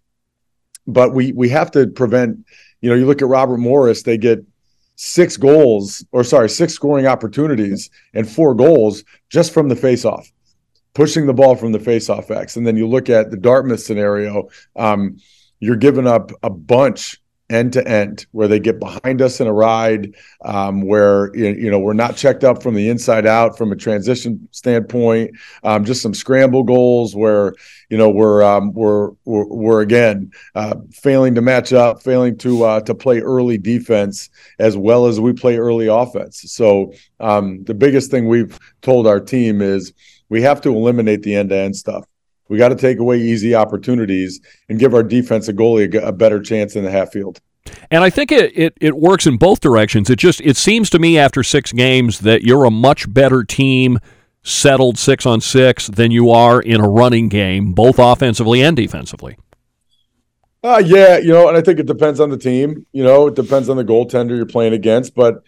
but 0.87 1.13
we 1.13 1.33
we 1.33 1.49
have 1.51 1.71
to 1.73 1.89
prevent. 1.89 2.47
You 2.81 2.91
know, 2.91 2.97
you 2.97 3.07
look 3.07 3.23
at 3.23 3.29
Robert 3.29 3.59
Morris; 3.59 4.03
they 4.03 4.19
get 4.19 4.45
six 5.05 5.37
goals, 5.37 6.05
or 6.13 6.23
sorry, 6.23 6.49
six 6.49 6.73
scoring 6.73 7.09
opportunities 7.09 7.91
and 8.15 8.31
four 8.31 8.55
goals 8.55 9.03
just 9.31 9.53
from 9.53 9.69
the 9.69 9.75
faceoff, 9.75 10.31
pushing 10.95 11.27
the 11.27 11.35
ball 11.35 11.57
from 11.57 11.73
the 11.73 11.79
faceoff 11.81 12.31
X. 12.31 12.57
And 12.57 12.65
then 12.65 12.77
you 12.77 12.87
look 12.87 13.11
at 13.11 13.33
the 13.33 13.37
Dartmouth 13.37 13.81
scenario, 13.81 14.49
um, 14.77 15.17
you're 15.59 15.75
giving 15.75 16.07
up 16.07 16.31
a 16.45 16.51
bunch 16.51 17.21
end 17.53 17.73
to 17.75 17.87
end, 17.87 18.27
where 18.33 18.49
they 18.49 18.59
get 18.59 18.81
behind 18.81 19.21
us 19.21 19.41
in 19.41 19.47
a 19.47 19.53
ride, 19.53 20.15
um, 20.45 20.83
where 20.83 21.35
you 21.37 21.71
know 21.71 21.79
we're 21.79 21.93
not 21.93 22.17
checked 22.17 22.45
up 22.45 22.63
from 22.63 22.75
the 22.75 22.89
inside 22.89 23.27
out 23.27 23.59
from 23.59 23.71
a 23.71 23.77
transition 23.77 24.49
standpoint. 24.51 25.33
Um, 25.63 25.85
just 25.85 26.03
some 26.03 26.15
scramble 26.15 26.63
goals 26.63 27.15
where 27.15 27.55
you 27.91 27.99
know 27.99 28.09
we're 28.09 28.43
um, 28.43 28.73
we're, 28.73 29.11
we're, 29.25 29.47
we're 29.47 29.81
again 29.83 30.31
uh, 30.55 30.77
failing 30.91 31.35
to 31.35 31.43
match 31.43 31.73
up, 31.73 32.03
failing 32.03 32.39
to 32.39 32.65
uh, 32.65 32.81
to 32.81 32.95
play 32.95 33.21
early 33.21 33.59
defense 33.59 34.31
as 34.59 34.77
well 34.77 35.07
as 35.07 35.21
we 35.21 35.33
play 35.33 35.59
early 35.59 35.87
offense. 35.87 36.43
So 36.53 36.93
um, 37.21 37.63
the 37.65 37.75
biggest 37.75 38.11
thing 38.11 38.29
we've 38.29 38.59
told 38.81 39.07
our 39.07 39.21
team 39.21 39.61
is 39.61 39.93
we 40.29 40.41
have 40.43 40.63
to 40.63 40.71
eliminate 40.71 41.23
the 41.23 41.35
end 41.35 41.51
to 41.51 41.57
end 41.57 41.77
stuff. 41.77 42.07
We 42.53 42.59
got 42.59 42.69
to 42.69 42.77
take 42.77 42.99
away 42.99 43.19
easy 43.19 43.55
opportunities 43.55 44.39
and 44.69 44.79
give 44.79 44.93
our 44.93 45.03
defense 45.03 45.49
a 45.49 45.55
goalie 45.55 45.95
a, 45.95 46.09
a 46.09 46.13
better 46.13 46.39
chance 46.39 46.77
in 46.77 46.85
the 46.85 46.91
half 46.91 47.11
field. 47.11 47.41
And 47.91 48.05
I 48.05 48.11
think 48.11 48.31
it, 48.31 48.53
it, 48.55 48.75
it 48.79 48.95
works 48.95 49.27
in 49.27 49.39
both 49.39 49.61
directions. 49.61 50.11
It 50.11 50.19
just 50.19 50.39
it 50.43 50.59
seems 50.59 50.91
to 50.91 50.99
me 50.99 51.17
after 51.17 51.43
six 51.43 51.73
games 51.73 52.19
that 52.21 52.43
you're 52.43 52.67
a 52.67 52.71
much 52.71 53.11
better 53.11 53.43
team 53.43 53.99
settled 54.43 54.99
six 54.99 55.25
on 55.25 55.41
six 55.41 55.87
than 55.87 56.11
you 56.11 56.29
are 56.29 56.61
in 56.61 56.79
a 56.79 56.87
running 56.87 57.31
game, 57.31 57.73
both 57.73 57.99
offensively 57.99 58.63
and 58.63 58.77
defensively. 58.77 59.39
Uh, 60.63 60.83
yeah, 60.85 61.17
you 61.17 61.29
know, 61.29 61.49
and 61.49 61.57
I 61.57 61.63
think 61.63 61.81
it 61.81 61.87
depends 61.87 62.21
on 62.21 62.29
the 62.29 62.37
team. 62.37 62.85
You 62.93 63.03
know, 63.03 63.29
it 63.29 63.35
depends 63.35 63.71
on 63.71 63.79
the 63.79 63.85
goaltender 63.85 64.37
you're 64.37 64.45
playing 64.45 64.75
against, 64.75 65.15
but 65.15 65.43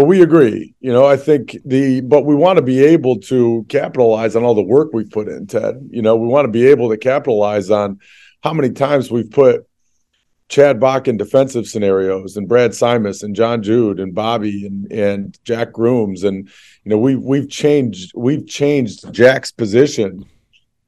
but 0.00 0.06
we 0.06 0.22
agree. 0.22 0.74
You 0.80 0.94
know, 0.94 1.04
I 1.04 1.18
think 1.18 1.58
the 1.62 2.00
but 2.00 2.24
we 2.24 2.34
want 2.34 2.56
to 2.56 2.62
be 2.62 2.82
able 2.82 3.20
to 3.20 3.66
capitalize 3.68 4.34
on 4.34 4.44
all 4.44 4.54
the 4.54 4.62
work 4.62 4.94
we've 4.94 5.10
put 5.10 5.28
in, 5.28 5.46
Ted. 5.46 5.90
You 5.90 6.00
know, 6.00 6.16
we 6.16 6.26
want 6.26 6.46
to 6.46 6.50
be 6.50 6.68
able 6.68 6.88
to 6.88 6.96
capitalize 6.96 7.68
on 7.70 7.98
how 8.42 8.54
many 8.54 8.70
times 8.70 9.10
we've 9.10 9.30
put 9.30 9.68
Chad 10.48 10.80
Bach 10.80 11.06
in 11.06 11.18
defensive 11.18 11.66
scenarios 11.66 12.38
and 12.38 12.48
Brad 12.48 12.70
Simus 12.70 13.22
and 13.22 13.36
John 13.36 13.62
Jude 13.62 14.00
and 14.00 14.14
Bobby 14.14 14.66
and 14.66 14.90
and 14.90 15.38
Jack 15.44 15.70
Grooms 15.70 16.24
and 16.24 16.48
you 16.84 16.88
know 16.88 16.96
we've 16.96 17.20
we've 17.20 17.50
changed 17.50 18.12
we've 18.14 18.46
changed 18.46 19.12
Jack's 19.12 19.52
position 19.52 20.24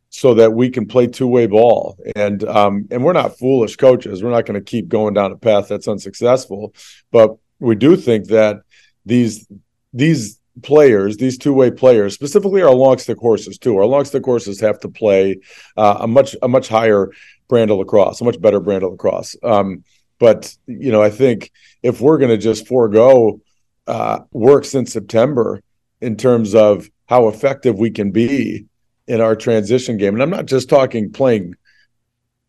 so 0.09 0.33
that 0.33 0.54
we 0.54 0.71
can 0.71 0.87
play 0.87 1.07
two 1.07 1.28
way 1.28 1.47
ball 1.47 1.99
and 2.16 2.45
um 2.45 2.88
and 2.90 3.04
we're 3.04 3.12
not 3.12 3.38
foolish 3.38 3.76
coaches 3.76 4.23
we're 4.23 4.31
not 4.31 4.47
going 4.47 4.59
to 4.59 4.64
keep 4.64 4.88
going 4.88 5.12
down 5.12 5.33
a 5.33 5.37
path 5.37 5.69
that's 5.69 5.87
unsuccessful 5.87 6.75
but 7.11 7.37
we 7.61 7.75
do 7.75 7.95
think 7.95 8.28
that 8.28 8.62
these 9.04 9.47
these 9.92 10.38
players, 10.62 11.16
these 11.16 11.38
two 11.38 11.52
way 11.52 11.71
players, 11.71 12.14
specifically 12.14 12.62
our 12.62 12.75
long 12.75 12.99
stick 12.99 13.18
horses 13.18 13.59
too. 13.59 13.76
Our 13.78 13.87
long 13.87 14.04
stick 14.04 14.25
horses 14.25 14.61
have 14.61 14.78
to 14.80 14.88
play 14.88 15.40
uh, 15.76 15.99
a 16.00 16.06
much 16.06 16.37
a 16.42 16.49
much 16.49 16.68
higher 16.68 17.11
brand 17.49 17.71
of 17.71 17.78
lacrosse, 17.78 18.21
a 18.21 18.25
much 18.25 18.40
better 18.40 18.61
brand 18.61 18.82
of 18.82 18.92
lacrosse. 18.92 19.37
Um, 19.42 19.85
but 20.18 20.56
you 20.66 20.92
know, 20.92 21.02
I 21.02 21.11
think 21.11 21.50
if 21.82 22.00
we're 22.00 22.18
going 22.18 22.30
to 22.30 22.38
just 22.38 22.68
forego 22.68 23.40
uh, 23.87 24.21
work 24.30 24.64
since 24.64 24.92
September 24.92 25.62
in 26.00 26.16
terms 26.16 26.54
of 26.54 26.88
how 27.06 27.28
effective 27.28 27.78
we 27.78 27.90
can 27.90 28.11
be 28.11 28.66
in 29.06 29.21
our 29.21 29.35
transition 29.35 29.97
game, 29.97 30.14
and 30.14 30.23
I'm 30.23 30.30
not 30.30 30.47
just 30.47 30.68
talking 30.68 31.12
playing, 31.12 31.56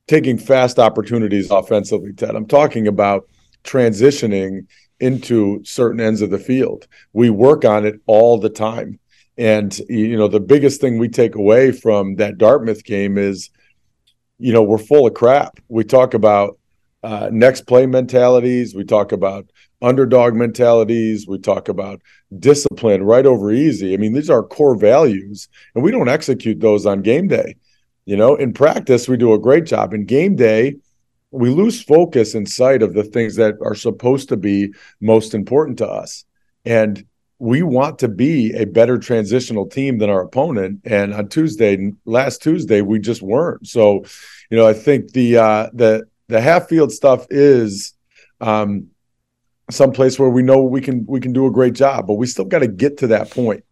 taking 0.07 0.37
fast 0.37 0.77
opportunities 0.77 1.49
offensively, 1.51 2.13
Ted. 2.13 2.35
I'm 2.35 2.47
talking 2.47 2.87
about 2.87 3.27
transitioning 3.63 4.67
into 5.03 5.61
certain 5.65 5.99
ends 5.99 6.21
of 6.21 6.29
the 6.29 6.39
field. 6.39 6.87
We 7.11 7.29
work 7.29 7.65
on 7.65 7.85
it 7.85 7.99
all 8.05 8.37
the 8.37 8.49
time. 8.49 8.99
And 9.37 9.77
you 9.89 10.15
know, 10.15 10.29
the 10.29 10.39
biggest 10.39 10.79
thing 10.79 10.97
we 10.97 11.09
take 11.09 11.35
away 11.35 11.71
from 11.73 12.15
that 12.15 12.37
Dartmouth 12.37 12.85
game 12.85 13.17
is, 13.17 13.49
you 14.39 14.53
know, 14.53 14.63
we're 14.63 14.77
full 14.77 15.05
of 15.05 15.13
crap. 15.13 15.59
We 15.67 15.83
talk 15.83 16.13
about 16.13 16.57
uh, 17.03 17.29
next 17.33 17.67
play 17.67 17.85
mentalities. 17.85 18.73
We 18.73 18.85
talk 18.85 19.11
about 19.11 19.49
underdog 19.81 20.35
mentalities. 20.35 21.27
We 21.27 21.37
talk 21.37 21.67
about 21.67 22.01
discipline 22.39 23.03
right 23.03 23.25
over 23.25 23.51
easy. 23.51 23.93
I 23.93 23.97
mean, 23.97 24.13
these 24.13 24.29
are 24.29 24.41
core 24.41 24.77
values, 24.77 25.49
and 25.75 25.83
we 25.83 25.91
don't 25.91 26.07
execute 26.07 26.61
those 26.61 26.85
on 26.85 27.01
game 27.01 27.27
day. 27.27 27.55
You 28.05 28.15
know, 28.15 28.35
in 28.35 28.53
practice, 28.53 29.09
we 29.09 29.17
do 29.17 29.33
a 29.33 29.39
great 29.39 29.65
job. 29.65 29.93
In 29.93 30.05
game 30.05 30.35
day, 30.37 30.75
we 31.33 31.49
lose 31.49 31.81
focus 31.81 32.35
in 32.35 32.45
sight 32.45 32.83
of 32.83 32.93
the 32.93 33.03
things 33.03 33.35
that 33.35 33.55
are 33.61 33.75
supposed 33.75 34.29
to 34.29 34.37
be 34.37 34.71
most 35.01 35.33
important 35.33 35.79
to 35.79 35.87
us. 35.87 36.25
And 36.63 37.03
we 37.39 37.63
want 37.63 37.99
to 37.99 38.07
be 38.07 38.53
a 38.53 38.65
better 38.65 38.99
transitional 38.99 39.67
team 39.67 39.97
than 39.97 40.09
our 40.09 40.21
opponent. 40.21 40.81
And 40.85 41.13
on 41.13 41.27
Tuesday, 41.27 41.91
last 42.05 42.43
Tuesday, 42.43 42.81
we 42.81 42.99
just 42.99 43.23
weren't. 43.23 43.67
So, 43.67 44.05
you 44.49 44.57
know, 44.57 44.67
I 44.67 44.73
think 44.73 45.11
the 45.11 45.37
uh 45.37 45.69
the 45.73 46.05
the 46.27 46.39
half 46.39 46.69
field 46.69 46.91
stuff 46.91 47.25
is 47.31 47.93
um 48.39 48.87
someplace 49.71 50.19
where 50.19 50.29
we 50.29 50.43
know 50.43 50.61
we 50.61 50.81
can 50.81 51.03
we 51.07 51.19
can 51.19 51.33
do 51.33 51.47
a 51.47 51.51
great 51.51 51.73
job, 51.73 52.05
but 52.05 52.13
we 52.13 52.27
still 52.27 52.45
got 52.45 52.59
to 52.59 52.67
get 52.67 52.99
to 52.99 53.07
that 53.07 53.31
point. 53.31 53.65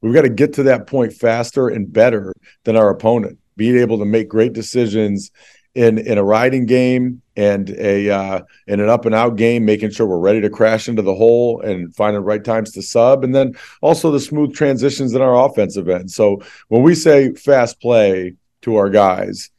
We've 0.00 0.14
got 0.14 0.22
to 0.22 0.28
get 0.28 0.52
to 0.54 0.62
that 0.64 0.86
point 0.86 1.12
faster 1.12 1.68
and 1.68 1.92
better 1.92 2.32
than 2.62 2.76
our 2.76 2.90
opponent. 2.90 3.38
Being 3.56 3.78
able 3.78 3.98
to 3.98 4.04
make 4.04 4.28
great 4.28 4.52
decisions 4.52 5.32
in 5.74 5.98
in 5.98 6.18
a 6.18 6.24
riding 6.24 6.66
game 6.66 7.22
and 7.36 7.70
a 7.70 8.10
uh, 8.10 8.40
in 8.66 8.80
an 8.80 8.88
up 8.88 9.06
and 9.06 9.14
out 9.14 9.36
game, 9.36 9.64
making 9.64 9.90
sure 9.90 10.06
we're 10.06 10.18
ready 10.18 10.40
to 10.40 10.50
crash 10.50 10.88
into 10.88 11.02
the 11.02 11.14
hole 11.14 11.60
and 11.60 11.94
finding 11.94 12.20
the 12.20 12.26
right 12.26 12.42
times 12.42 12.72
to 12.72 12.82
sub, 12.82 13.24
and 13.24 13.34
then 13.34 13.54
also 13.80 14.10
the 14.10 14.20
smooth 14.20 14.54
transitions 14.54 15.14
in 15.14 15.22
our 15.22 15.46
offensive 15.46 15.88
end. 15.88 16.10
So 16.10 16.42
when 16.68 16.82
we 16.82 16.94
say 16.94 17.32
fast 17.34 17.80
play 17.80 18.34
to 18.62 18.76
our 18.76 18.90
guys, 18.90 19.50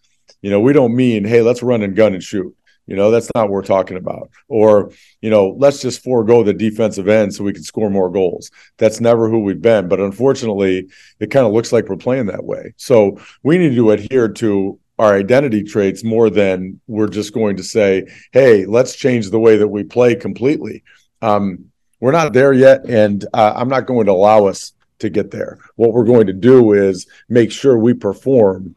you 0.41 0.49
know, 0.49 0.59
we 0.59 0.73
don't 0.73 0.95
mean 0.95 1.23
hey, 1.23 1.41
let's 1.41 1.63
run 1.63 1.83
and 1.83 1.95
gun 1.95 2.13
and 2.13 2.23
shoot. 2.23 2.55
You 2.85 2.95
know, 2.95 3.11
that's 3.11 3.29
not 3.35 3.43
what 3.43 3.51
we're 3.51 3.61
talking 3.61 3.97
about. 3.97 4.31
Or, 4.47 4.91
you 5.21 5.29
know, 5.29 5.55
let's 5.59 5.79
just 5.79 6.03
forego 6.03 6.41
the 6.41 6.53
defensive 6.53 7.07
end 7.07 7.35
so 7.35 7.43
we 7.43 7.53
can 7.53 7.61
score 7.61 7.91
more 7.91 8.09
goals. 8.09 8.49
That's 8.79 8.99
never 8.99 9.29
who 9.29 9.43
we've 9.43 9.61
been. 9.61 9.87
But 9.87 9.99
unfortunately, 9.99 10.87
it 11.19 11.29
kind 11.29 11.45
of 11.45 11.53
looks 11.53 11.71
like 11.71 11.87
we're 11.87 11.97
playing 11.97 12.25
that 12.25 12.45
way. 12.45 12.73
So 12.77 13.19
we 13.43 13.59
need 13.59 13.75
to 13.75 13.91
adhere 13.91 14.27
to 14.29 14.79
our 14.99 15.15
identity 15.15 15.63
traits 15.63 16.03
more 16.03 16.29
than 16.29 16.79
we're 16.87 17.07
just 17.07 17.33
going 17.33 17.55
to 17.55 17.63
say, 17.63 18.05
hey, 18.33 18.65
let's 18.65 18.95
change 18.95 19.29
the 19.29 19.39
way 19.39 19.55
that 19.57 19.67
we 19.67 19.83
play 19.83 20.13
completely. 20.13 20.83
Um, 21.21 21.71
we're 22.01 22.11
not 22.11 22.33
there 22.33 22.53
yet, 22.53 22.85
and 22.85 23.25
uh, 23.33 23.53
I'm 23.55 23.69
not 23.69 23.85
going 23.85 24.05
to 24.07 24.11
allow 24.11 24.45
us 24.45 24.73
to 24.99 25.09
get 25.09 25.31
there. 25.31 25.57
What 25.77 25.93
we're 25.93 26.03
going 26.03 26.27
to 26.27 26.33
do 26.33 26.73
is 26.73 27.07
make 27.29 27.51
sure 27.51 27.77
we 27.77 27.93
perform 27.93 28.75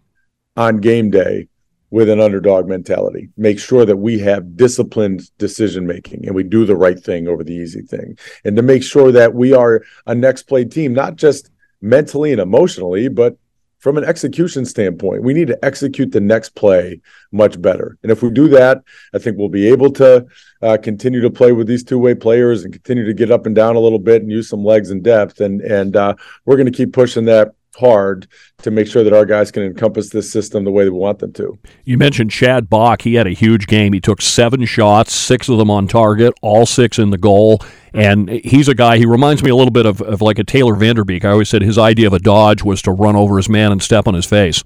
on 0.57 0.79
game 0.79 1.11
day 1.11 1.49
with 1.91 2.09
an 2.09 2.21
underdog 2.21 2.69
mentality. 2.69 3.29
Make 3.37 3.59
sure 3.59 3.85
that 3.85 3.97
we 3.97 4.19
have 4.21 4.57
disciplined 4.57 5.31
decision 5.39 5.87
making 5.87 6.25
and 6.27 6.35
we 6.35 6.43
do 6.43 6.65
the 6.65 6.77
right 6.77 6.99
thing 6.99 7.29
over 7.29 7.45
the 7.45 7.53
easy 7.55 7.83
thing. 7.83 8.17
And 8.45 8.57
to 8.57 8.63
make 8.63 8.83
sure 8.83 9.13
that 9.13 9.35
we 9.35 9.53
are 9.53 9.83
a 10.07 10.15
next 10.15 10.45
play 10.45 10.65
team, 10.65 10.95
not 10.95 11.17
just 11.17 11.51
mentally 11.83 12.33
and 12.33 12.41
emotionally, 12.41 13.09
but 13.09 13.37
from 13.83 13.99
an 13.99 14.05
execution 14.05 14.65
standpoint, 14.65 15.25
we 15.25 15.35
need 15.35 15.49
to 15.49 15.65
execute 15.65 16.13
the 16.13 16.21
next 16.21 16.55
play 16.55 17.01
much 17.33 17.61
better. 17.61 17.99
And 18.05 18.13
if 18.13 18.23
we 18.23 18.31
do 18.31 18.47
that, 18.51 18.81
I 19.13 19.19
think 19.19 19.37
we'll 19.37 19.49
be 19.49 19.67
able 19.67 19.91
to 19.95 20.25
uh, 20.63 20.79
continue 20.81 21.21
to 21.21 21.31
play 21.31 21.51
with 21.51 21.67
these 21.67 21.83
two 21.83 21.99
way 21.99 22.15
players 22.15 22.63
and 22.63 22.73
continue 22.73 23.05
to 23.05 23.13
get 23.13 23.33
up 23.33 23.45
and 23.45 23.57
down 23.57 23.75
a 23.75 23.81
little 23.81 23.99
bit 23.99 24.23
and 24.23 24.31
use 24.31 24.49
some 24.49 24.65
legs 24.65 24.93
and 24.93 25.03
depth. 25.03 25.41
And 25.41 25.61
and 25.63 25.97
uh, 25.97 26.15
we're 26.45 26.57
going 26.57 26.71
to 26.71 26.77
keep 26.77 26.93
pushing 26.93 27.25
that 27.25 27.57
hard 27.77 28.29
to 28.59 28.71
make 28.71 28.87
sure 28.87 29.03
that 29.03 29.13
our 29.13 29.25
guys 29.25 29.51
can 29.51 29.63
encompass 29.63 30.11
this 30.11 30.31
system 30.31 30.65
the 30.65 30.71
way 30.71 30.85
that 30.85 30.93
we 30.93 30.99
want 30.99 31.19
them 31.19 31.33
to. 31.33 31.59
You 31.85 31.99
mentioned 31.99 32.31
Chad 32.31 32.69
Bach. 32.69 33.03
He 33.03 33.15
had 33.15 33.27
a 33.27 33.31
huge 33.31 33.67
game. 33.67 33.93
He 33.93 34.01
took 34.01 34.21
seven 34.21 34.65
shots, 34.65 35.13
six 35.13 35.49
of 35.49 35.59
them 35.59 35.71
on 35.71 35.89
target, 35.89 36.35
all 36.43 36.67
six 36.67 36.99
in 36.99 37.11
the 37.11 37.19
goal. 37.19 37.61
And 37.95 38.29
he's 38.29 38.69
a 38.69 38.75
guy, 38.75 38.99
he 38.99 39.07
reminds 39.07 39.43
me 39.43 39.51
a 39.51 39.57
little 39.57 39.73
bit 39.73 39.87
of, 39.87 40.01
of 40.01 40.23
like 40.23 40.39
a 40.39 40.45
Taylor 40.45 40.75
Vanderbeek. 40.75 41.25
I 41.25 41.31
always 41.31 41.49
said 41.49 41.63
his 41.63 41.79
idea 41.79 42.07
of 42.07 42.13
a 42.13 42.19
dodge 42.19 42.63
was 42.63 42.83
to 42.83 42.93
run 42.93 43.17
over 43.17 43.37
his 43.37 43.49
man 43.49 43.73
and 43.73 43.83
step 43.83 44.07
on 44.07 44.15
his 44.15 44.27
face. 44.27 44.63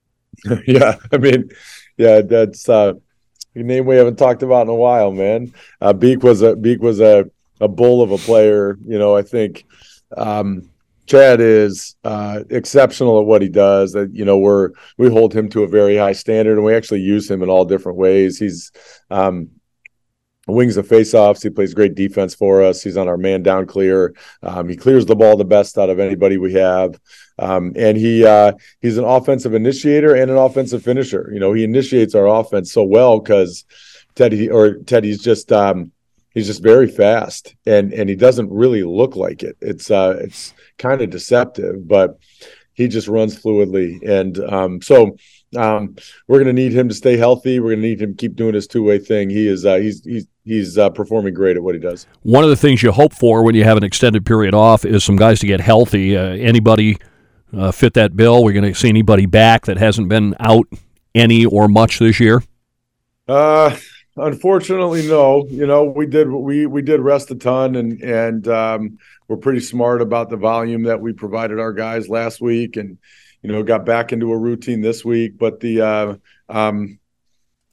yeah. 0.66 0.96
I 1.12 1.18
mean, 1.18 1.50
yeah, 1.96 2.20
that's 2.20 2.68
uh, 2.68 2.94
a 3.54 3.58
name 3.58 3.86
we 3.86 3.96
haven't 3.96 4.16
talked 4.16 4.42
about 4.42 4.62
in 4.62 4.68
a 4.68 4.74
while, 4.74 5.10
man. 5.10 5.52
Uh, 5.80 5.92
Beak 5.92 6.22
was 6.22 6.42
a 6.42 6.54
Beak 6.54 6.80
was 6.80 7.00
a, 7.00 7.28
a 7.60 7.66
bull 7.66 8.02
of 8.02 8.12
a 8.12 8.18
player. 8.18 8.78
You 8.86 8.98
know, 8.98 9.16
I 9.16 9.22
think 9.22 9.66
um, 10.16 10.70
Chad 11.08 11.40
is 11.40 11.96
uh, 12.04 12.44
exceptional 12.50 13.18
at 13.18 13.26
what 13.26 13.42
he 13.42 13.48
does. 13.48 13.92
That 13.92 14.14
you 14.14 14.24
know, 14.24 14.38
we're 14.38 14.70
we 14.98 15.10
hold 15.10 15.32
him 15.32 15.48
to 15.50 15.64
a 15.64 15.68
very 15.68 15.96
high 15.96 16.12
standard, 16.12 16.56
and 16.56 16.64
we 16.64 16.74
actually 16.74 17.00
use 17.00 17.30
him 17.30 17.42
in 17.42 17.48
all 17.48 17.64
different 17.64 17.98
ways. 17.98 18.38
He's 18.38 18.70
um, 19.10 19.48
wings 20.46 20.74
the 20.74 20.82
faceoffs. 20.82 21.42
He 21.42 21.50
plays 21.50 21.74
great 21.74 21.94
defense 21.94 22.34
for 22.34 22.62
us. 22.62 22.82
He's 22.82 22.96
on 22.96 23.08
our 23.08 23.16
man 23.16 23.42
down 23.42 23.66
clear. 23.66 24.14
Um, 24.42 24.68
he 24.68 24.76
clears 24.76 25.06
the 25.06 25.16
ball 25.16 25.36
the 25.36 25.44
best 25.44 25.78
out 25.78 25.90
of 25.90 25.98
anybody 25.98 26.36
we 26.36 26.52
have. 26.54 27.00
Um, 27.38 27.72
and 27.76 27.96
he 27.96 28.26
uh, 28.26 28.52
he's 28.80 28.98
an 28.98 29.04
offensive 29.04 29.54
initiator 29.54 30.14
and 30.14 30.30
an 30.30 30.36
offensive 30.36 30.82
finisher. 30.82 31.30
You 31.32 31.40
know, 31.40 31.54
he 31.54 31.64
initiates 31.64 32.14
our 32.14 32.26
offense 32.26 32.70
so 32.70 32.84
well 32.84 33.18
because 33.18 33.64
Teddy 34.14 34.50
or 34.50 34.74
Teddy's 34.74 35.22
just 35.22 35.52
um, 35.52 35.92
he's 36.34 36.46
just 36.46 36.62
very 36.62 36.88
fast 36.88 37.54
and 37.66 37.92
and 37.92 38.08
he 38.08 38.16
doesn't 38.16 38.50
really 38.50 38.82
look 38.82 39.16
like 39.16 39.42
it. 39.42 39.56
It's 39.60 39.90
uh, 39.90 40.16
it's 40.20 40.54
kind 40.78 41.00
of 41.00 41.10
deceptive, 41.10 41.86
but 41.86 42.18
he 42.74 42.86
just 42.86 43.08
runs 43.08 43.36
fluidly. 43.36 44.00
And 44.08 44.38
um, 44.38 44.80
so 44.80 45.16
um, 45.56 45.96
we're 46.28 46.38
going 46.38 46.54
to 46.54 46.62
need 46.62 46.72
him 46.72 46.88
to 46.88 46.94
stay 46.94 47.16
healthy. 47.16 47.58
We're 47.58 47.70
going 47.70 47.82
to 47.82 47.88
need 47.88 48.00
him 48.00 48.12
to 48.12 48.16
keep 48.16 48.36
doing 48.36 48.54
his 48.54 48.66
two 48.66 48.84
way 48.84 48.98
thing. 48.98 49.30
He 49.30 49.48
is 49.48 49.66
uh, 49.66 49.76
he's 49.76 50.04
he's 50.04 50.26
he's 50.44 50.78
uh, 50.78 50.90
performing 50.90 51.34
great 51.34 51.56
at 51.56 51.62
what 51.62 51.74
he 51.74 51.80
does. 51.80 52.06
One 52.22 52.44
of 52.44 52.50
the 52.50 52.56
things 52.56 52.82
you 52.82 52.92
hope 52.92 53.12
for 53.12 53.42
when 53.42 53.54
you 53.54 53.64
have 53.64 53.76
an 53.76 53.84
extended 53.84 54.24
period 54.24 54.54
off 54.54 54.84
is 54.84 55.04
some 55.04 55.16
guys 55.16 55.40
to 55.40 55.46
get 55.46 55.60
healthy. 55.60 56.16
Uh, 56.16 56.22
anybody 56.22 56.98
uh, 57.56 57.72
fit 57.72 57.94
that 57.94 58.16
bill? 58.16 58.44
We're 58.44 58.52
going 58.52 58.72
to 58.72 58.78
see 58.78 58.88
anybody 58.88 59.26
back 59.26 59.66
that 59.66 59.76
hasn't 59.76 60.08
been 60.08 60.36
out 60.38 60.66
any 61.14 61.46
or 61.46 61.66
much 61.68 61.98
this 61.98 62.20
year. 62.20 62.42
Uh, 63.26 63.76
unfortunately, 64.20 65.06
no. 65.06 65.46
You 65.48 65.66
know, 65.66 65.84
we 65.84 66.06
did 66.06 66.30
we 66.30 66.66
we 66.66 66.82
did 66.82 67.00
rest 67.00 67.30
a 67.30 67.34
ton, 67.34 67.76
and 67.76 68.00
and 68.02 68.48
um, 68.48 68.98
we're 69.26 69.36
pretty 69.36 69.60
smart 69.60 70.02
about 70.02 70.30
the 70.30 70.36
volume 70.36 70.84
that 70.84 71.00
we 71.00 71.12
provided 71.12 71.58
our 71.58 71.72
guys 71.72 72.08
last 72.08 72.40
week, 72.40 72.76
and 72.76 72.98
you 73.42 73.50
know 73.50 73.62
got 73.62 73.84
back 73.84 74.12
into 74.12 74.32
a 74.32 74.38
routine 74.38 74.80
this 74.80 75.04
week. 75.04 75.38
But 75.38 75.60
the 75.60 75.80
uh, 75.80 76.16
um, 76.48 76.98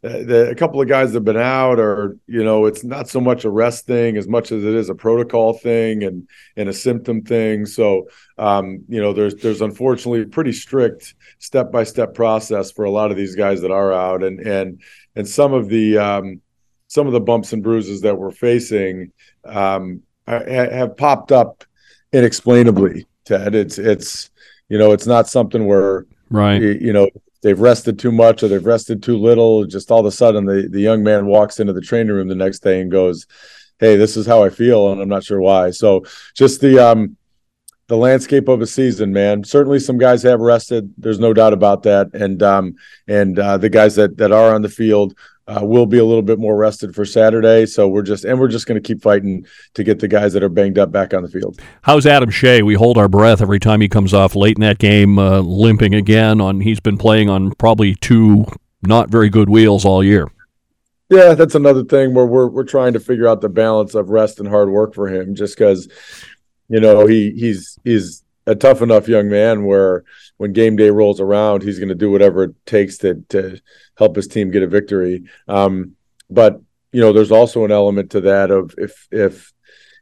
the, 0.05 0.49
a 0.51 0.55
couple 0.55 0.79
of 0.79 0.87
guys 0.87 1.11
that 1.11 1.17
have 1.17 1.25
been 1.25 1.35
out 1.35 1.79
or 1.79 2.17
you 2.27 2.43
know 2.43 2.65
it's 2.65 2.83
not 2.83 3.09
so 3.09 3.19
much 3.19 3.43
a 3.43 3.49
rest 3.49 3.87
thing 3.87 4.17
as 4.17 4.27
much 4.27 4.51
as 4.51 4.63
it 4.63 4.75
is 4.75 4.89
a 4.89 4.95
protocol 4.95 5.53
thing 5.53 6.03
and 6.03 6.29
and 6.55 6.69
a 6.69 6.73
symptom 6.73 7.23
thing 7.23 7.65
so 7.65 8.07
um, 8.37 8.83
you 8.87 9.01
know 9.01 9.13
there's 9.13 9.33
there's 9.35 9.61
unfortunately 9.61 10.21
a 10.21 10.27
pretty 10.27 10.51
strict 10.51 11.15
step 11.39 11.71
by 11.71 11.83
step 11.83 12.13
process 12.13 12.71
for 12.71 12.85
a 12.85 12.91
lot 12.91 13.09
of 13.09 13.17
these 13.17 13.35
guys 13.35 13.61
that 13.61 13.71
are 13.71 13.91
out 13.91 14.23
and 14.23 14.39
and 14.41 14.81
and 15.15 15.27
some 15.27 15.53
of 15.53 15.69
the 15.69 15.97
um, 15.97 16.41
some 16.87 17.07
of 17.07 17.13
the 17.13 17.19
bumps 17.19 17.53
and 17.53 17.63
bruises 17.63 18.01
that 18.01 18.17
we're 18.17 18.31
facing 18.31 19.11
um, 19.45 20.01
have 20.27 20.95
popped 20.97 21.31
up 21.31 21.63
inexplainably. 22.11 23.05
Ted, 23.25 23.55
it's 23.55 23.77
it's 23.77 24.29
you 24.69 24.77
know 24.77 24.91
it's 24.91 25.07
not 25.07 25.27
something 25.27 25.65
where 25.65 26.05
right 26.29 26.61
you, 26.61 26.77
you 26.81 26.93
know 26.93 27.09
they've 27.41 27.59
rested 27.59 27.99
too 27.99 28.11
much 28.11 28.41
or 28.41 28.47
they've 28.47 28.65
rested 28.65 29.03
too 29.03 29.17
little. 29.17 29.65
Just 29.65 29.91
all 29.91 29.99
of 29.99 30.05
a 30.05 30.11
sudden, 30.11 30.45
the 30.45 30.67
the 30.69 30.81
young 30.81 31.03
man 31.03 31.25
walks 31.25 31.59
into 31.59 31.73
the 31.73 31.81
training 31.81 32.13
room 32.13 32.27
the 32.27 32.35
next 32.35 32.59
day 32.59 32.81
and 32.81 32.91
goes, 32.91 33.25
"Hey, 33.79 33.95
this 33.95 34.17
is 34.17 34.25
how 34.25 34.43
I 34.43 34.49
feel," 34.49 34.91
and 34.91 35.01
I'm 35.01 35.09
not 35.09 35.23
sure 35.23 35.41
why. 35.41 35.71
So 35.71 36.05
just 36.33 36.61
the 36.61 36.79
um 36.79 37.17
the 37.87 37.97
landscape 37.97 38.47
of 38.47 38.61
a 38.61 38.67
season, 38.67 39.13
man. 39.13 39.43
Certainly, 39.43 39.79
some 39.79 39.97
guys 39.97 40.23
have 40.23 40.39
rested. 40.39 40.93
There's 40.97 41.19
no 41.19 41.33
doubt 41.33 41.53
about 41.53 41.83
that, 41.83 42.13
and 42.13 42.41
um 42.41 42.75
and 43.07 43.37
uh, 43.37 43.57
the 43.57 43.69
guys 43.69 43.95
that 43.95 44.17
that 44.17 44.31
are 44.31 44.53
on 44.53 44.61
the 44.61 44.69
field 44.69 45.15
uh, 45.47 45.59
we'll 45.61 45.85
be 45.85 45.99
a 45.99 46.05
little 46.05 46.23
bit 46.23 46.39
more 46.39 46.55
rested 46.55 46.95
for 46.95 47.05
Saturday. 47.05 47.65
So 47.65 47.87
we're 47.87 48.01
just 48.01 48.25
and 48.25 48.39
we're 48.39 48.47
just 48.47 48.65
going 48.65 48.81
to 48.81 48.85
keep 48.85 49.01
fighting 49.01 49.45
to 49.75 49.83
get 49.83 49.99
the 49.99 50.07
guys 50.07 50.33
that 50.33 50.43
are 50.43 50.49
banged 50.49 50.79
up 50.79 50.91
back 50.91 51.13
on 51.13 51.21
the 51.21 51.29
field. 51.29 51.59
How's 51.83 52.05
Adam 52.05 52.29
Shea? 52.29 52.63
We 52.63 52.73
hold 52.73 52.97
our 52.97 53.07
breath 53.07 53.41
every 53.41 53.59
time 53.59 53.81
he 53.81 53.87
comes 53.87 54.13
off 54.13 54.35
late 54.35 54.57
in 54.57 54.61
that 54.61 54.79
game, 54.79 55.19
uh, 55.19 55.39
limping 55.39 55.93
again. 55.93 56.41
On 56.41 56.61
he's 56.61 56.79
been 56.79 56.97
playing 56.97 57.29
on 57.29 57.51
probably 57.53 57.95
two 57.95 58.45
not 58.81 59.09
very 59.09 59.29
good 59.29 59.49
wheels 59.49 59.85
all 59.85 60.03
year. 60.03 60.29
Yeah, 61.09 61.35
that's 61.35 61.53
another 61.53 61.83
thing 61.83 62.15
where 62.15 62.25
we're 62.25 62.47
we're 62.47 62.63
trying 62.63 62.93
to 62.93 62.99
figure 62.99 63.27
out 63.27 63.41
the 63.41 63.49
balance 63.49 63.93
of 63.93 64.09
rest 64.09 64.39
and 64.39 64.49
hard 64.49 64.69
work 64.69 64.95
for 64.95 65.07
him. 65.07 65.35
Just 65.35 65.55
because, 65.55 65.87
you 66.69 66.79
know, 66.79 67.05
he 67.05 67.31
he's 67.31 67.79
he's 67.83 68.23
a 68.47 68.55
tough 68.55 68.81
enough 68.81 69.07
young 69.07 69.29
man 69.29 69.65
where 69.65 70.03
when 70.37 70.53
game 70.53 70.75
day 70.75 70.89
rolls 70.89 71.19
around, 71.19 71.63
he's 71.63 71.79
going 71.79 71.89
to 71.89 71.95
do 71.95 72.11
whatever 72.11 72.43
it 72.43 72.65
takes 72.65 72.97
to 72.99 73.23
to 73.29 73.59
help 73.97 74.15
his 74.15 74.27
team 74.27 74.51
get 74.51 74.63
a 74.63 74.67
victory. 74.67 75.23
Um, 75.47 75.95
but 76.29 76.61
you 76.91 77.01
know, 77.01 77.13
there's 77.13 77.31
also 77.31 77.65
an 77.65 77.71
element 77.71 78.11
to 78.11 78.21
that 78.21 78.51
of 78.51 78.73
if 78.77 79.07
if 79.11 79.53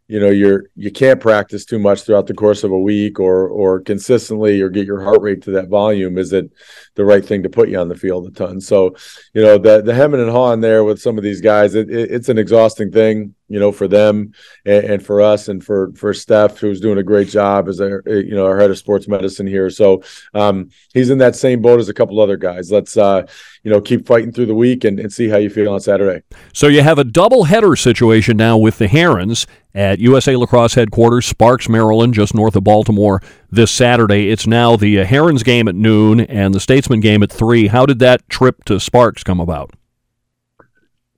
you 0.07 0.19
know 0.19 0.29
you're 0.29 0.65
you 0.75 0.91
can't 0.91 1.19
practice 1.19 1.65
too 1.65 1.79
much 1.79 2.01
throughout 2.01 2.27
the 2.27 2.33
course 2.33 2.63
of 2.63 2.71
a 2.71 2.79
week 2.79 3.19
or 3.19 3.47
or 3.47 3.79
consistently 3.79 4.61
or 4.61 4.69
get 4.69 4.85
your 4.85 5.01
heart 5.01 5.21
rate 5.21 5.41
to 5.43 5.51
that 5.51 5.69
volume. 5.69 6.17
Is 6.17 6.33
it 6.33 6.51
the 6.95 7.05
right 7.05 7.25
thing 7.25 7.43
to 7.43 7.49
put 7.49 7.69
you 7.69 7.79
on 7.79 7.87
the 7.87 7.95
field 7.95 8.27
a 8.27 8.31
ton? 8.31 8.59
So 8.59 8.95
you 9.33 9.41
know 9.41 9.57
the 9.57 9.81
the 9.81 9.93
hemming 9.93 10.21
and 10.21 10.29
hawing 10.29 10.61
there 10.61 10.83
with 10.83 11.01
some 11.01 11.17
of 11.17 11.23
these 11.23 11.41
guys 11.41 11.75
it, 11.75 11.89
it, 11.89 12.11
it's 12.11 12.29
an 12.29 12.37
exhausting 12.37 12.91
thing 12.91 13.33
you 13.47 13.59
know 13.59 13.71
for 13.71 13.87
them 13.87 14.33
and, 14.65 14.85
and, 14.85 15.05
for 15.05 15.21
us 15.21 15.47
and 15.47 15.63
for 15.63 15.91
for 15.93 16.13
Steph 16.13 16.57
who's 16.57 16.81
doing 16.81 16.97
a 16.97 17.03
great 17.03 17.27
job 17.27 17.67
as 17.67 17.79
a 17.79 18.01
you 18.05 18.33
know 18.35 18.45
our 18.45 18.59
head 18.59 18.71
of 18.71 18.77
sports 18.77 19.07
medicine 19.07 19.47
here. 19.47 19.69
So 19.69 20.03
um, 20.33 20.69
he's 20.93 21.09
in 21.09 21.19
that 21.19 21.35
same 21.35 21.61
boat 21.61 21.79
as 21.79 21.87
a 21.87 21.93
couple 21.93 22.19
other 22.19 22.37
guys. 22.37 22.71
Let's 22.71 22.97
uh, 22.97 23.25
you 23.63 23.71
know 23.71 23.79
keep 23.79 24.05
fighting 24.05 24.31
through 24.31 24.47
the 24.47 24.55
week 24.55 24.83
and, 24.83 24.99
and 24.99 25.13
see 25.13 25.29
how 25.29 25.37
you 25.37 25.49
feel 25.49 25.73
on 25.73 25.79
Saturday. 25.79 26.23
So 26.53 26.67
you 26.67 26.81
have 26.81 26.99
a 26.99 27.03
double 27.03 27.45
header 27.45 27.75
situation 27.75 28.37
now 28.37 28.57
with 28.57 28.79
the 28.79 28.87
Herons 28.87 29.45
at 29.75 29.99
USA 29.99 30.35
Lacrosse 30.35 30.75
headquarters, 30.75 31.25
Sparks, 31.25 31.67
Maryland, 31.67 32.13
just 32.13 32.33
north 32.33 32.55
of 32.55 32.63
Baltimore 32.63 33.21
this 33.49 33.71
Saturday. 33.71 34.29
It's 34.29 34.45
now 34.45 34.75
the 34.75 34.99
uh, 34.99 35.05
Herons 35.05 35.43
game 35.43 35.67
at 35.67 35.75
noon 35.75 36.21
and 36.21 36.53
the 36.53 36.59
Statesmen 36.59 36.99
game 36.99 37.23
at 37.23 37.31
3. 37.31 37.67
How 37.67 37.85
did 37.85 37.99
that 37.99 38.27
trip 38.29 38.63
to 38.65 38.79
Sparks 38.79 39.23
come 39.23 39.39
about? 39.39 39.71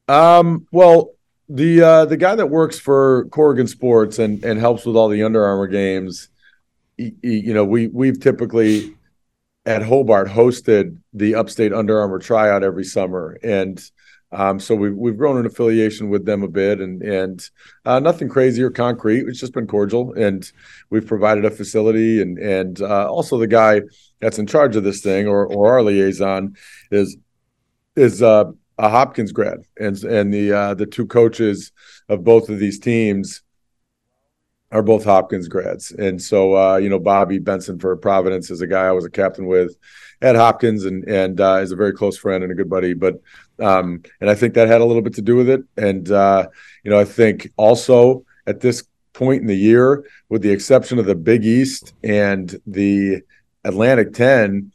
Um, 0.08 0.68
well, 0.72 1.12
the 1.50 1.82
uh, 1.82 2.06
the 2.06 2.18
guy 2.18 2.36
that 2.36 2.48
works 2.48 2.80
for 2.80 3.28
Corrigan 3.32 3.68
Sports 3.68 4.20
and 4.20 4.44
and 4.44 4.60
helps 4.60 4.86
with 4.86 4.96
all 4.96 5.10
the 5.10 5.24
Under 5.24 5.44
Armour 5.46 5.68
games, 5.68 6.30
he, 6.98 7.14
he, 7.22 7.40
you 7.40 7.54
know, 7.54 7.66
we 7.66 7.88
we've 7.88 8.20
typically 8.20 8.96
at 9.66 9.84
Hobart 9.84 10.28
hosted 10.28 10.98
the 11.14 11.36
Upstate 11.36 11.74
Under 11.74 12.00
Armour 12.00 12.20
tryout 12.20 12.64
every 12.64 12.84
summer, 12.84 13.38
and 13.44 13.80
um, 14.36 14.60
so 14.60 14.76
we've 14.76 14.96
we've 14.96 15.18
grown 15.18 15.38
an 15.38 15.46
affiliation 15.46 16.10
with 16.10 16.26
them 16.26 16.44
a 16.44 16.50
bit, 16.50 16.82
and 16.82 17.02
and 17.02 17.50
uh, 17.86 18.00
nothing 18.00 18.28
crazy 18.28 18.62
or 18.62 18.70
concrete. 18.70 19.26
It's 19.28 19.40
just 19.40 19.54
been 19.54 19.66
cordial, 19.66 20.14
and 20.14 20.52
we've 20.90 21.08
provided 21.08 21.46
a 21.46 21.52
facility, 21.52 22.22
and 22.22 22.38
and 22.38 22.82
uh, 22.82 23.10
also 23.10 23.38
the 23.38 23.48
guy 23.48 23.82
that's 24.20 24.38
in 24.38 24.46
charge 24.46 24.76
of 24.76 24.84
this 24.84 25.02
thing, 25.02 25.28
or 25.28 25.48
or 25.48 25.74
our 25.74 25.84
liaison, 25.84 26.56
is 26.92 27.18
is 27.96 28.22
uh, 28.22 28.52
a 28.78 28.90
Hopkins 28.90 29.32
grad, 29.32 29.60
and 29.80 30.04
and 30.04 30.34
the 30.34 30.52
uh, 30.52 30.74
the 30.74 30.86
two 30.86 31.08
coaches 31.08 31.72
of 32.10 32.26
both 32.26 32.50
of 32.50 32.60
these 32.60 32.78
teams 32.78 33.42
are 34.72 34.82
both 34.82 35.04
Hopkins 35.04 35.48
grads, 35.48 35.92
and 35.92 36.22
so 36.22 36.56
uh, 36.56 36.78
you 36.78 36.90
know 36.90 37.00
Bobby 37.00 37.40
Benson 37.40 37.80
for 37.80 37.96
Providence 37.96 38.50
is 38.50 38.62
a 38.62 38.68
guy 38.68 38.86
I 38.86 38.92
was 38.92 39.06
a 39.06 39.10
captain 39.10 39.46
with 39.46 39.76
at 40.22 40.36
Hopkins, 40.36 40.86
and 40.86 41.04
and 41.06 41.40
uh, 41.40 41.60
is 41.62 41.72
a 41.72 41.76
very 41.76 41.94
close 41.94 42.18
friend 42.18 42.44
and 42.44 42.52
a 42.52 42.56
good 42.56 42.70
buddy, 42.70 42.94
but 42.94 43.22
um, 43.60 44.02
and 44.20 44.30
I 44.30 44.36
think 44.36 44.54
that 44.54 44.68
had 44.68 44.82
a 44.82 44.86
little 44.86 45.02
bit 45.02 45.16
to 45.16 45.22
do 45.22 45.36
with 45.36 45.50
it. 45.50 45.62
And 45.78 46.10
uh, 46.12 46.48
you 46.84 46.92
know, 46.92 47.00
I 47.00 47.06
think 47.06 47.52
also 47.58 48.26
at 48.48 48.60
this 48.60 48.86
point 49.14 49.42
in 49.42 49.48
the 49.48 49.56
year, 49.56 50.06
with 50.30 50.42
the 50.42 50.52
exception 50.52 51.00
of 51.00 51.06
the 51.06 51.16
Big 51.16 51.46
East 51.46 51.94
and 52.04 52.60
the 52.68 53.22
Atlantic 53.64 54.14
Ten, 54.14 54.72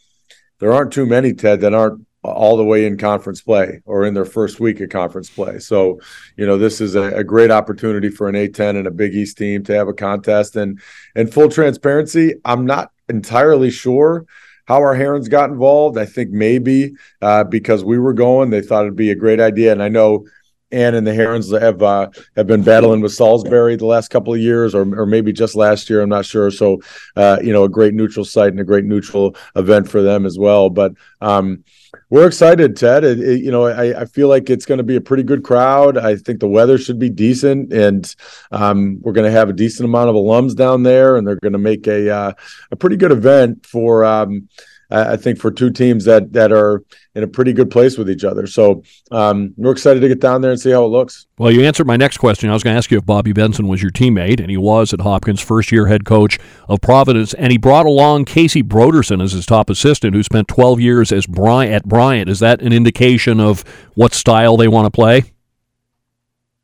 there 0.58 0.72
aren't 0.72 0.92
too 0.92 1.06
many 1.06 1.32
Ted 1.32 1.60
that 1.60 1.74
aren't 1.74 2.06
all 2.22 2.56
the 2.56 2.64
way 2.64 2.86
in 2.86 2.98
conference 2.98 3.40
play 3.40 3.80
or 3.86 4.04
in 4.04 4.12
their 4.12 4.24
first 4.24 4.60
week 4.60 4.80
of 4.80 4.90
conference 4.90 5.30
play. 5.30 5.58
So, 5.58 6.00
you 6.36 6.46
know, 6.46 6.58
this 6.58 6.80
is 6.80 6.94
a, 6.94 7.14
a, 7.14 7.24
great 7.24 7.50
opportunity 7.50 8.10
for 8.10 8.28
an 8.28 8.34
A10 8.34 8.76
and 8.76 8.86
a 8.86 8.90
Big 8.90 9.14
East 9.14 9.38
team 9.38 9.64
to 9.64 9.74
have 9.74 9.88
a 9.88 9.94
contest. 9.94 10.56
And 10.56 10.80
and 11.14 11.32
full 11.32 11.48
transparency, 11.48 12.34
I'm 12.44 12.66
not 12.66 12.92
entirely 13.08 13.70
sure 13.70 14.26
how 14.66 14.76
our 14.76 14.94
Herons 14.94 15.28
got 15.28 15.50
involved. 15.50 15.96
I 15.96 16.04
think 16.04 16.30
maybe 16.30 16.92
uh, 17.22 17.44
because 17.44 17.84
we 17.84 17.98
were 17.98 18.12
going, 18.12 18.50
they 18.50 18.60
thought 18.60 18.82
it'd 18.82 18.96
be 18.96 19.10
a 19.10 19.16
great 19.16 19.40
idea. 19.40 19.72
And 19.72 19.82
I 19.82 19.88
know 19.88 20.26
Ann 20.72 20.94
and 20.94 21.06
the 21.06 21.14
Herons 21.14 21.50
have 21.50 21.82
uh, 21.82 22.10
have 22.36 22.46
been 22.46 22.62
battling 22.62 23.00
with 23.00 23.12
Salisbury 23.12 23.76
the 23.76 23.86
last 23.86 24.08
couple 24.08 24.32
of 24.32 24.40
years, 24.40 24.74
or 24.74 24.82
or 25.00 25.06
maybe 25.06 25.32
just 25.32 25.56
last 25.56 25.90
year. 25.90 26.02
I'm 26.02 26.08
not 26.08 26.26
sure. 26.26 26.50
So, 26.50 26.80
uh, 27.16 27.38
you 27.42 27.52
know, 27.52 27.64
a 27.64 27.68
great 27.68 27.94
neutral 27.94 28.24
site 28.24 28.52
and 28.52 28.60
a 28.60 28.64
great 28.64 28.84
neutral 28.84 29.36
event 29.56 29.88
for 29.88 30.02
them 30.02 30.26
as 30.26 30.38
well. 30.38 30.70
But 30.70 30.92
um, 31.20 31.64
we're 32.08 32.26
excited, 32.26 32.76
Ted. 32.76 33.04
It, 33.04 33.20
it, 33.20 33.40
you 33.42 33.50
know, 33.50 33.66
I, 33.66 34.02
I, 34.02 34.04
feel 34.04 34.28
like 34.28 34.50
it's 34.50 34.66
going 34.66 34.78
to 34.78 34.84
be 34.84 34.96
a 34.96 35.00
pretty 35.00 35.22
good 35.22 35.42
crowd. 35.42 35.96
I 35.96 36.16
think 36.16 36.40
the 36.40 36.48
weather 36.48 36.78
should 36.78 36.98
be 36.98 37.10
decent, 37.10 37.72
and 37.72 38.14
um, 38.52 39.00
we're 39.00 39.12
going 39.12 39.26
to 39.26 39.36
have 39.36 39.48
a 39.48 39.52
decent 39.52 39.88
amount 39.88 40.08
of 40.08 40.14
alums 40.14 40.54
down 40.54 40.82
there, 40.82 41.16
and 41.16 41.26
they're 41.26 41.36
going 41.36 41.52
to 41.52 41.58
make 41.58 41.86
a 41.86 42.10
uh, 42.10 42.32
a 42.70 42.76
pretty 42.76 42.96
good 42.96 43.12
event 43.12 43.66
for. 43.66 44.04
Um, 44.04 44.48
I 44.90 45.16
think 45.16 45.38
for 45.38 45.50
two 45.50 45.70
teams 45.70 46.04
that 46.04 46.32
that 46.32 46.52
are 46.52 46.82
in 47.14 47.22
a 47.22 47.26
pretty 47.26 47.52
good 47.52 47.70
place 47.70 47.96
with 47.96 48.10
each 48.10 48.24
other. 48.24 48.46
So 48.46 48.82
um, 49.10 49.54
we're 49.56 49.72
excited 49.72 50.00
to 50.00 50.08
get 50.08 50.20
down 50.20 50.40
there 50.40 50.50
and 50.50 50.60
see 50.60 50.70
how 50.70 50.84
it 50.84 50.88
looks. 50.88 51.26
Well, 51.38 51.50
you 51.50 51.62
answered 51.62 51.86
my 51.86 51.96
next 51.96 52.18
question. 52.18 52.50
I 52.50 52.52
was 52.52 52.62
going 52.62 52.74
to 52.74 52.78
ask 52.78 52.90
you 52.90 52.98
if 52.98 53.06
Bobby 53.06 53.32
Benson 53.32 53.68
was 53.68 53.82
your 53.82 53.90
teammate, 53.90 54.40
and 54.40 54.50
he 54.50 54.56
was 54.56 54.92
at 54.92 55.00
Hopkins, 55.00 55.40
first 55.40 55.70
year 55.70 55.86
head 55.86 56.04
coach 56.04 56.38
of 56.68 56.80
Providence, 56.80 57.34
and 57.34 57.52
he 57.52 57.58
brought 57.58 57.86
along 57.86 58.24
Casey 58.24 58.62
Broderson 58.62 59.22
as 59.22 59.32
his 59.32 59.46
top 59.46 59.70
assistant, 59.70 60.14
who 60.14 60.22
spent 60.22 60.48
12 60.48 60.80
years 60.80 61.12
as 61.12 61.26
Bryant 61.26 61.72
at 61.72 61.84
Bryant. 61.86 62.28
Is 62.28 62.40
that 62.40 62.60
an 62.60 62.72
indication 62.72 63.40
of 63.40 63.62
what 63.94 64.12
style 64.12 64.56
they 64.56 64.68
want 64.68 64.86
to 64.86 64.90
play? 64.90 65.32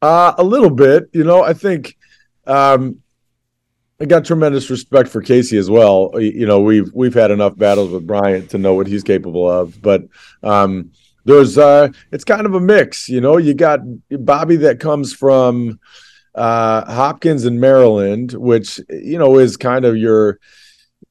Uh, 0.03 0.35
a 0.37 0.45
little 0.45 0.71
bit. 0.71 1.09
You 1.13 1.25
know, 1.25 1.43
I 1.43 1.53
think. 1.53 1.97
Um, 2.47 3.03
I 3.99 4.05
got 4.05 4.27
tremendous 4.27 4.69
respect 4.69 5.09
for 5.09 5.23
Casey 5.23 5.57
as 5.57 5.71
well. 5.71 6.11
You 6.21 6.47
know, 6.47 6.61
we've 6.61 6.93
we've 6.93 7.15
had 7.15 7.31
enough 7.31 7.57
battles 7.57 7.91
with 7.91 8.07
Bryant 8.07 8.51
to 8.51 8.59
know 8.59 8.75
what 8.75 8.87
he's 8.87 9.03
capable 9.03 9.51
of, 9.51 9.81
but 9.81 10.03
um, 10.43 10.91
there's 11.25 11.57
uh, 11.57 11.89
it's 12.13 12.25
kind 12.25 12.47
of 12.47 12.55
a 12.55 12.61
mix. 12.61 13.09
You 13.09 13.23
know, 13.23 13.39
you 13.39 13.55
got 13.55 13.81
Bobby 14.11 14.57
that 14.57 14.81
comes 14.81 15.15
from 15.15 15.81
uh, 16.35 16.85
Hopkins 16.93 17.47
in 17.47 17.59
Maryland, 17.59 18.33
which 18.33 18.81
you 18.91 19.19
know 19.19 19.39
is 19.39 19.57
kind 19.57 19.87
of 19.87 19.97
your 19.97 20.41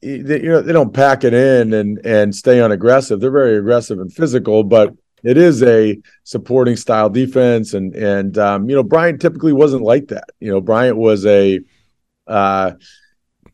you 0.02 0.24
know 0.24 0.62
they 0.62 0.74
don't 0.74 0.94
pack 0.94 1.24
it 1.24 1.34
in 1.34 1.74
and 1.74 2.06
and 2.06 2.36
stay 2.36 2.60
unaggressive. 2.60 3.20
They're 3.20 3.32
very 3.32 3.58
aggressive 3.58 4.00
and 4.00 4.14
physical, 4.14 4.64
but 4.64 4.94
it 5.24 5.38
is 5.38 5.64
a 5.64 6.00
supporting 6.24 6.76
style 6.76 7.10
defense. 7.10 7.74
And 7.74 7.96
and 7.96 8.38
um, 8.38 8.70
you 8.70 8.76
know 8.76 8.84
Bryant 8.84 9.22
typically 9.22 9.54
wasn't 9.54 9.82
like 9.82 10.10
that. 10.10 10.30
You 10.40 10.52
know 10.52 10.62
Bryant 10.62 10.98
was 10.98 11.26
a 11.26 11.60
uh, 12.28 12.74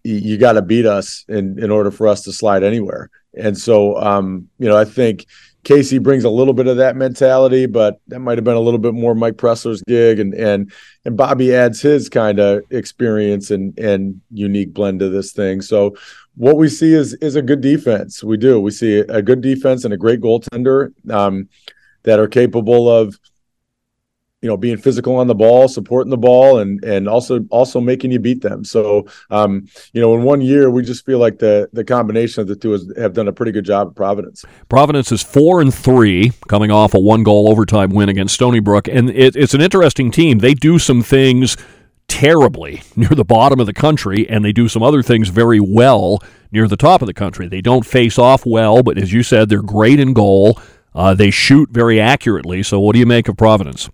you 0.04 0.38
got 0.38 0.54
to 0.54 0.62
beat 0.62 0.86
us 0.86 1.26
in 1.28 1.62
in 1.62 1.70
order 1.70 1.92
for 1.92 2.08
us 2.08 2.24
to 2.24 2.32
slide 2.32 2.64
anywhere. 2.64 3.10
And 3.38 3.58
so, 3.58 3.98
um, 3.98 4.50
you 4.58 4.68
know, 4.68 4.78
I 4.78 4.86
think 4.86 5.26
Casey 5.64 6.00
brings 6.00 6.24
a 6.24 6.30
little 6.30 6.54
bit 6.54 6.68
of 6.68 6.78
that 6.78 6.96
mentality, 6.96 7.68
but 7.68 8.02
that 8.08 8.20
might 8.20 8.38
have 8.38 8.44
been 8.44 8.56
a 8.56 8.62
little 8.62 8.80
bit 8.80 8.94
more 8.94 9.14
Mike 9.14 9.36
Pressler's 9.36 9.84
gig, 9.88 10.20
and 10.20 10.34
and 10.34 10.72
and 11.06 11.16
Bobby 11.16 11.54
adds 11.54 11.82
his 11.82 12.10
kind 12.10 12.40
of 12.40 12.64
experience 12.72 13.52
and 13.52 13.78
and 13.78 14.20
unique 14.32 14.74
blend 14.74 15.00
to 15.00 15.10
this 15.10 15.34
thing. 15.34 15.62
So 15.62 15.96
what 16.36 16.58
we 16.58 16.68
see 16.68 16.94
is 16.94 17.14
is 17.16 17.36
a 17.36 17.42
good 17.42 17.62
defense. 17.62 18.24
We 18.24 18.38
do. 18.38 18.60
We 18.60 18.72
see 18.72 19.00
a 19.00 19.22
good 19.22 19.42
defense 19.42 19.86
and 19.86 19.94
a 19.94 19.98
great 19.98 20.22
goaltender 20.22 20.94
um, 21.12 21.48
that 22.04 22.20
are 22.20 22.28
capable 22.28 22.90
of 22.90 23.20
you 24.42 24.50
know 24.50 24.58
being 24.58 24.78
physical 24.78 25.16
on 25.16 25.28
the 25.28 25.36
ball 25.36 25.68
supporting 25.68 26.10
the 26.10 26.18
ball 26.18 26.60
and 26.60 26.84
and 26.84 27.08
also 27.08 27.46
also 27.50 27.80
making 27.80 28.12
you 28.12 28.20
beat 28.20 28.42
them. 28.42 28.64
So 28.64 29.08
um 29.30 29.68
you 29.94 30.02
know 30.02 30.16
in 30.16 30.24
one 30.24 30.42
year 30.42 30.70
we 30.70 30.84
just 30.84 31.06
feel 31.06 31.20
like 31.20 31.40
the 31.40 31.70
the 31.74 31.84
combination 31.84 32.42
of 32.42 32.48
the 32.48 32.56
two 32.56 32.72
has, 32.72 32.92
have 32.98 33.14
done 33.14 33.28
a 33.28 33.34
pretty 33.34 33.52
good 33.52 33.66
job 33.66 33.90
at 33.90 33.96
providence. 33.96 34.44
Providence 34.68 35.12
is 35.12 35.22
four 35.22 35.62
and 35.62 35.74
three 35.74 36.34
coming 36.48 36.72
off 36.72 36.94
a 36.94 37.00
one 37.00 37.24
goal 37.24 37.50
overtime 37.50 37.92
win 37.92 38.10
against 38.10 38.34
stony 38.34 38.60
brook. 38.60 38.88
And 38.88 39.10
it, 39.12 39.36
it's 39.36 39.54
an 39.54 39.62
interesting 39.62 40.12
team. 40.12 40.40
They 40.40 40.54
do 40.54 40.80
some 40.80 41.04
things 41.04 41.56
terribly 42.08 42.82
near 42.96 43.10
the 43.10 43.24
bottom 43.24 43.60
of 43.60 43.68
the 43.68 43.74
country 43.74 44.28
and 44.28 44.44
they 44.44 44.52
do 44.52 44.68
some 44.68 44.84
other 44.84 45.04
things 45.04 45.30
very 45.30 45.60
well 45.60 46.22
near 46.52 46.68
the 46.68 46.78
top 46.78 47.02
of 47.02 47.06
the 47.06 47.14
country. 47.14 47.48
They 47.48 47.62
don't 47.62 47.86
face 47.86 48.18
off 48.18 48.46
well 48.46 48.82
but 48.82 48.98
as 48.98 49.14
you 49.14 49.22
said 49.22 49.50
they're 49.50 49.62
great 49.62 50.00
in 50.00 50.14
goal. 50.14 50.60
Uh, 50.94 51.14
they 51.14 51.32
shoot 51.32 51.70
very 51.70 52.02
accurately. 52.02 52.62
So 52.64 52.78
what 52.82 52.92
do 52.92 53.00
you 53.00 53.06
make 53.06 53.30
of 53.30 53.38
providence 53.38 53.90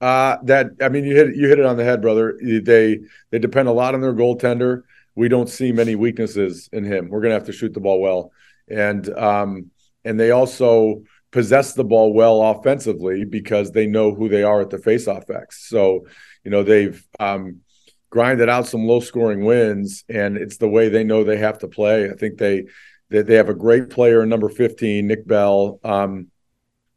uh, 0.00 0.36
that 0.44 0.70
I 0.80 0.88
mean, 0.88 1.04
you 1.04 1.14
hit 1.14 1.36
you 1.36 1.48
hit 1.48 1.58
it 1.58 1.64
on 1.64 1.76
the 1.76 1.84
head, 1.84 2.00
brother. 2.00 2.38
They 2.40 3.00
they 3.30 3.38
depend 3.38 3.68
a 3.68 3.72
lot 3.72 3.94
on 3.94 4.00
their 4.00 4.14
goaltender. 4.14 4.82
We 5.14 5.28
don't 5.28 5.48
see 5.48 5.72
many 5.72 5.96
weaknesses 5.96 6.68
in 6.72 6.84
him. 6.84 7.08
We're 7.08 7.20
gonna 7.20 7.34
have 7.34 7.46
to 7.46 7.52
shoot 7.52 7.74
the 7.74 7.80
ball 7.80 8.00
well, 8.00 8.30
and 8.68 9.08
um, 9.18 9.70
and 10.04 10.18
they 10.18 10.30
also 10.30 11.02
possess 11.30 11.74
the 11.74 11.84
ball 11.84 12.14
well 12.14 12.42
offensively 12.42 13.24
because 13.24 13.72
they 13.72 13.86
know 13.86 14.14
who 14.14 14.28
they 14.28 14.42
are 14.42 14.60
at 14.60 14.70
the 14.70 14.78
faceoff 14.78 15.28
X. 15.30 15.68
So 15.68 16.06
you 16.44 16.52
know 16.52 16.62
they've 16.62 17.04
um, 17.18 17.62
grinded 18.10 18.48
out 18.48 18.68
some 18.68 18.86
low 18.86 19.00
scoring 19.00 19.44
wins, 19.44 20.04
and 20.08 20.36
it's 20.36 20.58
the 20.58 20.68
way 20.68 20.88
they 20.88 21.02
know 21.02 21.24
they 21.24 21.38
have 21.38 21.58
to 21.58 21.68
play. 21.68 22.08
I 22.08 22.14
think 22.14 22.38
they 22.38 22.66
they, 23.10 23.22
they 23.22 23.34
have 23.34 23.48
a 23.48 23.54
great 23.54 23.90
player, 23.90 24.24
number 24.24 24.48
fifteen, 24.48 25.08
Nick 25.08 25.26
Bell. 25.26 25.80
Um, 25.82 26.28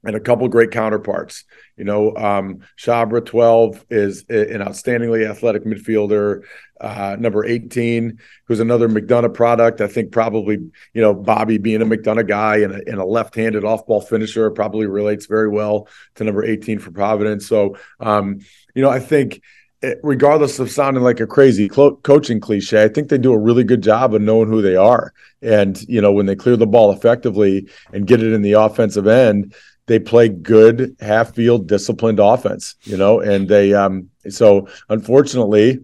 and 0.03 0.15
a 0.15 0.19
couple 0.19 0.47
great 0.47 0.71
counterparts. 0.71 1.45
You 1.77 1.85
know, 1.85 2.15
um, 2.15 2.59
Sabra 2.77 3.21
12 3.21 3.85
is 3.89 4.25
an 4.29 4.59
outstandingly 4.59 5.29
athletic 5.29 5.65
midfielder. 5.65 6.43
Uh, 6.79 7.15
number 7.19 7.45
18, 7.45 8.17
who's 8.45 8.59
another 8.59 8.89
McDonough 8.89 9.35
product. 9.35 9.81
I 9.81 9.87
think 9.87 10.11
probably, 10.11 10.55
you 10.93 11.01
know, 11.01 11.13
Bobby 11.13 11.59
being 11.59 11.83
a 11.83 11.85
McDonough 11.85 12.27
guy 12.27 12.57
and 12.57 12.73
a, 12.73 12.81
and 12.87 12.97
a 12.97 13.05
left-handed 13.05 13.63
off-ball 13.63 14.01
finisher 14.01 14.49
probably 14.49 14.87
relates 14.87 15.27
very 15.27 15.47
well 15.47 15.87
to 16.15 16.23
number 16.23 16.43
18 16.43 16.79
for 16.79 16.89
Providence. 16.89 17.47
So, 17.47 17.77
um, 17.99 18.39
you 18.73 18.81
know, 18.81 18.89
I 18.89 18.99
think 18.99 19.43
eh, 19.83 19.93
regardless 20.01 20.57
of 20.57 20.71
sounding 20.71 21.03
like 21.03 21.19
a 21.19 21.27
crazy 21.27 21.69
clo- 21.69 21.97
coaching 21.97 22.39
cliche, 22.39 22.83
I 22.83 22.87
think 22.87 23.09
they 23.09 23.19
do 23.19 23.33
a 23.33 23.37
really 23.37 23.63
good 23.63 23.83
job 23.83 24.15
of 24.15 24.21
knowing 24.23 24.49
who 24.49 24.63
they 24.63 24.75
are. 24.75 25.13
And, 25.43 25.79
you 25.87 26.01
know, 26.01 26.11
when 26.11 26.25
they 26.25 26.35
clear 26.35 26.57
the 26.57 26.65
ball 26.65 26.91
effectively 26.91 27.69
and 27.93 28.07
get 28.07 28.23
it 28.23 28.33
in 28.33 28.41
the 28.41 28.53
offensive 28.53 29.05
end, 29.05 29.53
they 29.87 29.99
play 29.99 30.29
good 30.29 30.95
half 30.99 31.35
field 31.35 31.67
disciplined 31.67 32.19
offense, 32.19 32.75
you 32.83 32.97
know, 32.97 33.19
and 33.19 33.47
they 33.47 33.73
um 33.73 34.09
so 34.29 34.67
unfortunately 34.89 35.79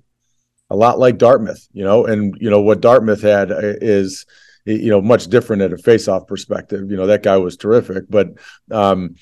a 0.69 0.75
lot 0.75 0.99
like 0.99 1.17
Dartmouth, 1.17 1.67
you 1.71 1.83
know, 1.83 2.05
and 2.05 2.35
you 2.39 2.49
know 2.49 2.61
what 2.61 2.81
Dartmouth 2.81 3.21
had 3.21 3.51
uh, 3.51 3.57
is 3.61 4.25
you 4.65 4.89
know 4.89 5.01
much 5.01 5.27
different 5.27 5.61
at 5.61 5.73
a 5.73 5.77
face-off 5.77 6.27
perspective. 6.27 6.91
You 6.91 6.97
know 6.97 7.07
that 7.07 7.23
guy 7.23 7.37
was 7.37 7.57
terrific, 7.57 8.05
but 8.09 8.29
um, 8.71 9.15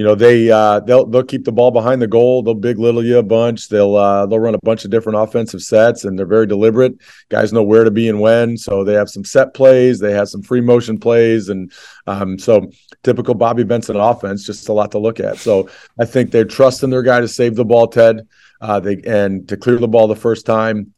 you 0.00 0.06
know 0.06 0.14
they 0.14 0.50
uh, 0.50 0.80
they'll 0.80 1.04
they'll 1.04 1.22
keep 1.22 1.44
the 1.44 1.52
ball 1.52 1.70
behind 1.70 2.00
the 2.00 2.06
goal. 2.06 2.42
They'll 2.42 2.54
big 2.54 2.78
little 2.78 3.04
you 3.04 3.18
a 3.18 3.22
bunch. 3.22 3.68
They'll 3.68 3.96
uh, 3.96 4.24
they'll 4.24 4.40
run 4.40 4.54
a 4.54 4.58
bunch 4.62 4.86
of 4.86 4.90
different 4.90 5.18
offensive 5.18 5.60
sets, 5.60 6.06
and 6.06 6.18
they're 6.18 6.24
very 6.24 6.46
deliberate. 6.46 6.94
Guys 7.28 7.52
know 7.52 7.62
where 7.62 7.84
to 7.84 7.90
be 7.90 8.08
and 8.08 8.18
when. 8.18 8.56
So 8.56 8.82
they 8.82 8.94
have 8.94 9.10
some 9.10 9.26
set 9.26 9.52
plays. 9.52 9.98
They 9.98 10.14
have 10.14 10.30
some 10.30 10.40
free 10.40 10.62
motion 10.62 10.98
plays, 10.98 11.50
and 11.50 11.70
um, 12.06 12.38
so 12.38 12.70
typical 13.02 13.34
Bobby 13.34 13.62
Benson 13.62 13.96
offense. 13.96 14.46
Just 14.46 14.70
a 14.70 14.72
lot 14.72 14.90
to 14.92 14.98
look 14.98 15.20
at. 15.20 15.36
So 15.36 15.68
I 15.98 16.06
think 16.06 16.30
they're 16.30 16.46
trusting 16.46 16.88
their 16.88 17.02
guy 17.02 17.20
to 17.20 17.28
save 17.28 17.54
the 17.54 17.66
ball, 17.66 17.86
Ted 17.86 18.26
uh, 18.62 18.80
they 18.80 19.02
and 19.04 19.46
to 19.50 19.58
clear 19.58 19.76
the 19.76 19.86
ball 19.86 20.08
the 20.08 20.16
first 20.16 20.46
time, 20.46 20.94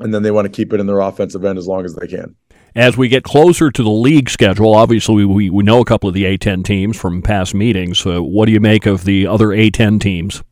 and 0.00 0.12
then 0.12 0.24
they 0.24 0.32
want 0.32 0.46
to 0.46 0.52
keep 0.52 0.72
it 0.72 0.80
in 0.80 0.86
their 0.88 0.98
offensive 0.98 1.44
end 1.44 1.58
as 1.58 1.68
long 1.68 1.84
as 1.84 1.94
they 1.94 2.08
can. 2.08 2.34
As 2.74 2.96
we 2.96 3.08
get 3.08 3.22
closer 3.22 3.70
to 3.70 3.82
the 3.82 3.90
league 3.90 4.30
schedule, 4.30 4.74
obviously 4.74 5.24
we, 5.24 5.50
we 5.50 5.62
know 5.62 5.80
a 5.80 5.84
couple 5.84 6.08
of 6.08 6.14
the 6.14 6.24
A10 6.24 6.64
teams 6.64 6.96
from 6.96 7.20
past 7.20 7.54
meetings. 7.54 7.98
So 7.98 8.22
what 8.22 8.46
do 8.46 8.52
you 8.52 8.60
make 8.60 8.86
of 8.86 9.04
the 9.04 9.26
other 9.26 9.48
A10 9.48 10.00
teams? 10.00 10.42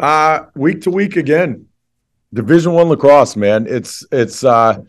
Uh, 0.00 0.46
week 0.54 0.82
to 0.82 0.90
week 0.90 1.16
again, 1.16 1.66
Division 2.34 2.72
One 2.72 2.88
lacrosse, 2.88 3.36
man. 3.36 3.66
It's 3.66 4.04
it's 4.12 4.44
uh, 4.44 4.82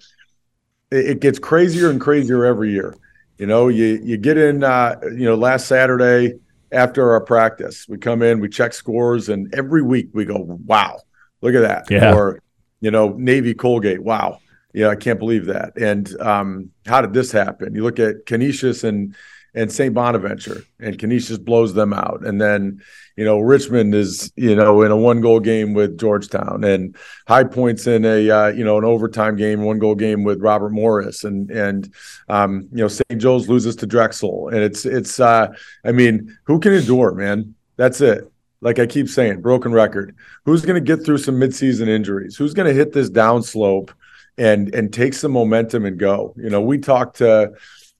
it 0.91 1.21
gets 1.21 1.39
crazier 1.39 1.89
and 1.89 2.01
crazier 2.01 2.43
every 2.43 2.71
year. 2.71 2.93
You 3.37 3.45
know, 3.45 3.69
you 3.69 4.01
you 4.03 4.17
get 4.17 4.37
in. 4.37 4.65
Uh, 4.65 4.99
you 5.03 5.23
know, 5.23 5.35
last 5.35 5.67
Saturday 5.67 6.33
after 6.71 7.11
our 7.11 7.21
practice. 7.21 7.87
We 7.87 7.97
come 7.97 8.21
in, 8.21 8.39
we 8.39 8.49
check 8.49 8.73
scores, 8.73 9.29
and 9.29 9.53
every 9.53 9.81
week 9.81 10.09
we 10.13 10.25
go, 10.25 10.37
wow, 10.65 10.99
look 11.41 11.55
at 11.55 11.61
that. 11.61 11.89
Yeah. 11.89 12.13
Or, 12.13 12.39
you 12.81 12.91
know, 12.91 13.09
Navy 13.09 13.53
Colgate, 13.53 14.01
wow. 14.01 14.39
Yeah, 14.77 14.89
I 14.89 14.95
can't 14.95 15.17
believe 15.17 15.47
that. 15.47 15.75
And 15.75 16.07
um, 16.21 16.69
how 16.85 17.01
did 17.01 17.11
this 17.11 17.31
happen? 17.31 17.73
You 17.73 17.81
look 17.81 17.97
at 17.97 18.27
Canisius 18.27 18.83
and 18.83 19.15
and 19.55 19.71
St. 19.71 19.91
Bonaventure, 19.91 20.65
and 20.79 20.99
Canisius 20.99 21.39
blows 21.39 21.73
them 21.73 21.93
out. 21.93 22.23
And 22.23 22.39
then, 22.39 22.83
you 23.15 23.25
know, 23.25 23.39
Richmond 23.39 23.95
is, 23.95 24.31
you 24.35 24.55
know, 24.55 24.83
in 24.83 24.91
a 24.91 24.95
one 24.95 25.19
goal 25.19 25.39
game 25.39 25.73
with 25.73 25.97
Georgetown, 25.97 26.63
and 26.63 26.95
High 27.27 27.45
Points 27.45 27.87
in 27.87 28.05
a, 28.05 28.29
uh, 28.29 28.47
you 28.49 28.63
know, 28.63 28.77
an 28.77 28.83
overtime 28.83 29.35
game, 29.35 29.63
one 29.63 29.79
goal 29.79 29.95
game 29.95 30.23
with 30.23 30.41
Robert 30.41 30.69
Morris, 30.69 31.23
and 31.23 31.49
and 31.49 31.91
um, 32.29 32.69
you 32.71 32.83
know, 32.83 32.87
St. 32.87 33.19
Joe's 33.19 33.49
loses 33.49 33.75
to 33.77 33.87
Drexel, 33.87 34.49
and 34.49 34.59
it's 34.59 34.85
it's, 34.85 35.19
uh, 35.19 35.47
I 35.85 35.91
mean, 35.91 36.37
who 36.43 36.59
can 36.59 36.73
endure, 36.73 37.15
man? 37.15 37.55
That's 37.77 37.99
it. 37.99 38.31
Like 38.61 38.77
I 38.77 38.85
keep 38.85 39.09
saying, 39.09 39.41
broken 39.41 39.71
record. 39.71 40.15
Who's 40.45 40.63
going 40.63 40.83
to 40.83 40.95
get 40.95 41.03
through 41.03 41.17
some 41.17 41.39
midseason 41.39 41.87
injuries? 41.87 42.35
Who's 42.35 42.53
going 42.53 42.67
to 42.67 42.75
hit 42.75 42.93
this 42.93 43.09
downslope 43.09 43.89
and 44.37 44.73
and 44.73 44.93
take 44.93 45.13
some 45.13 45.31
momentum 45.31 45.85
and 45.85 45.97
go? 45.97 46.33
You 46.37 46.49
know, 46.49 46.61
we 46.61 46.77
talked 46.77 47.17
to. 47.17 47.53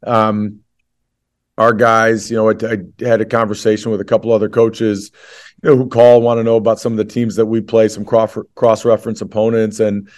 Um, 0.04 0.62
our 1.58 1.74
guys. 1.74 2.30
You 2.30 2.38
know, 2.38 2.50
I, 2.50 2.54
I, 2.54 3.08
had 3.08 3.22
a 3.22 3.26
conversation 3.26 3.92
with 3.92 4.02
a 4.02 4.06
couple 4.06 4.32
other 4.32 4.50
coaches, 4.50 5.12
you 5.64 5.70
know, 5.70 5.76
who 5.76 5.90
call 5.90 6.22
want 6.22 6.38
to 6.40 6.44
know 6.44 6.56
about 6.56 6.80
some 6.80 6.94
of 6.94 6.98
the 6.98 7.06
teams 7.06 7.36
that 7.36 7.46
we 7.46 7.62
play, 7.62 7.88
some 7.88 8.06
cross 8.06 8.86
reference 8.86 9.22
opponents, 9.22 9.80
and 9.80 10.10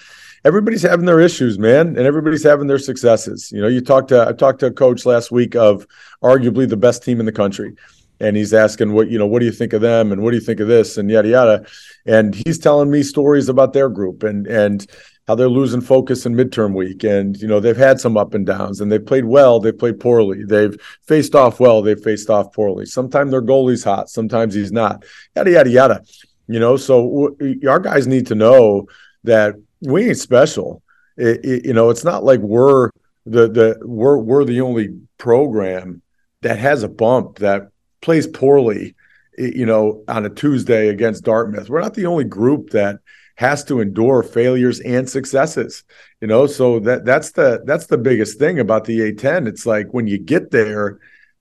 everybody's 0.46 0.82
having 0.82 1.06
their 1.06 1.20
issues, 1.20 1.58
man, 1.58 1.88
and 1.90 2.00
everybody's 2.00 2.44
having 2.44 2.68
their 2.68 2.80
successes. 2.80 3.52
You 3.52 3.62
know, 3.62 3.68
you 3.68 3.82
talked 3.82 4.10
to 4.10 4.28
I 4.28 4.34
talked 4.34 4.60
to 4.60 4.68
a 4.68 4.72
coach 4.72 5.06
last 5.06 5.32
week 5.32 5.56
of 5.56 5.86
arguably 6.24 6.68
the 6.68 6.78
best 6.78 7.04
team 7.04 7.20
in 7.20 7.26
the 7.26 7.32
country. 7.32 7.76
And 8.22 8.36
he's 8.36 8.54
asking 8.54 8.92
what 8.92 9.10
you 9.10 9.18
know, 9.18 9.26
what 9.26 9.40
do 9.40 9.46
you 9.46 9.52
think 9.54 9.72
of 9.72 9.80
them, 9.80 10.12
and 10.12 10.22
what 10.22 10.32
do 10.32 10.36
you 10.36 10.44
think 10.44 10.60
of 10.60 10.68
this, 10.68 10.98
and 10.98 11.10
yada 11.10 11.30
yada, 11.30 11.66
and 12.06 12.36
he's 12.36 12.60
telling 12.60 12.92
me 12.92 13.02
stories 13.02 13.48
about 13.48 13.72
their 13.72 13.88
group, 13.88 14.24
and 14.24 14.46
and 14.46 14.86
how 15.30 15.36
they're 15.36 15.48
losing 15.48 15.80
focus 15.80 16.26
in 16.26 16.34
midterm 16.34 16.74
week. 16.74 17.04
And, 17.04 17.40
you 17.40 17.48
know, 17.48 17.60
they've 17.60 17.78
had 17.78 18.00
some 18.00 18.18
up 18.18 18.34
and 18.34 18.48
downs 18.48 18.82
and 18.82 18.92
they've 18.92 19.06
played 19.06 19.26
well, 19.26 19.60
they've 19.60 19.78
played 19.78 20.00
poorly. 20.00 20.44
They've 20.44 20.76
faced 21.04 21.36
off 21.36 21.60
well, 21.60 21.84
they've 21.84 22.02
faced 22.02 22.32
off 22.32 22.52
poorly. 22.52 22.88
Sometimes 22.88 23.30
their 23.30 23.44
goalie's 23.44 23.84
hot, 23.84 24.10
sometimes 24.10 24.56
he's 24.56 24.72
not. 24.72 25.06
Yada, 25.36 25.52
yada, 25.52 25.70
yada. 25.70 26.04
You 26.48 26.60
know, 26.60 26.78
so 26.78 27.36
w- 27.38 27.70
our 27.70 27.80
guys 27.80 28.08
need 28.08 28.26
to 28.26 28.34
know 28.34 28.88
that 29.24 29.54
we 29.82 30.08
ain't 30.08 30.18
special. 30.18 30.82
It, 31.16 31.46
it, 31.46 31.66
you 31.68 31.74
know, 31.74 31.92
it's 31.92 32.04
not 32.04 32.24
like 32.24 32.40
we're 32.40 32.90
the 33.28 33.48
the 33.48 33.78
we're 33.84 34.18
we're 34.18 34.46
the 34.46 34.62
only 34.62 34.98
program 35.20 36.02
that 36.42 36.58
has 36.58 36.82
a 36.82 36.90
bump 36.90 37.38
that 37.38 37.70
plays 38.02 38.26
poorly, 38.26 38.96
you 39.38 39.68
know, 39.68 40.04
on 40.08 40.26
a 40.26 40.30
Tuesday 40.32 40.88
against 40.88 41.24
Dartmouth. 41.24 41.70
We're 41.70 41.82
not 41.82 41.94
the 41.94 42.08
only 42.08 42.24
group 42.24 42.72
that 42.72 43.02
has 43.40 43.64
to 43.64 43.80
endure 43.80 44.22
failures 44.22 44.82
and 44.82 45.10
successes 45.10 45.86
you 46.20 46.28
know? 46.28 46.46
So 46.46 46.80
that 46.82 47.06
that's 47.06 47.32
the 47.32 47.62
that's 47.66 47.86
the 47.86 47.98
biggest 47.98 48.38
thing 48.38 48.60
about 48.60 48.84
the 48.84 49.00
a10 49.00 49.48
it's 49.48 49.66
like 49.66 49.94
when 49.94 50.08
you 50.08 50.18
get 50.18 50.52
there 50.52 51.00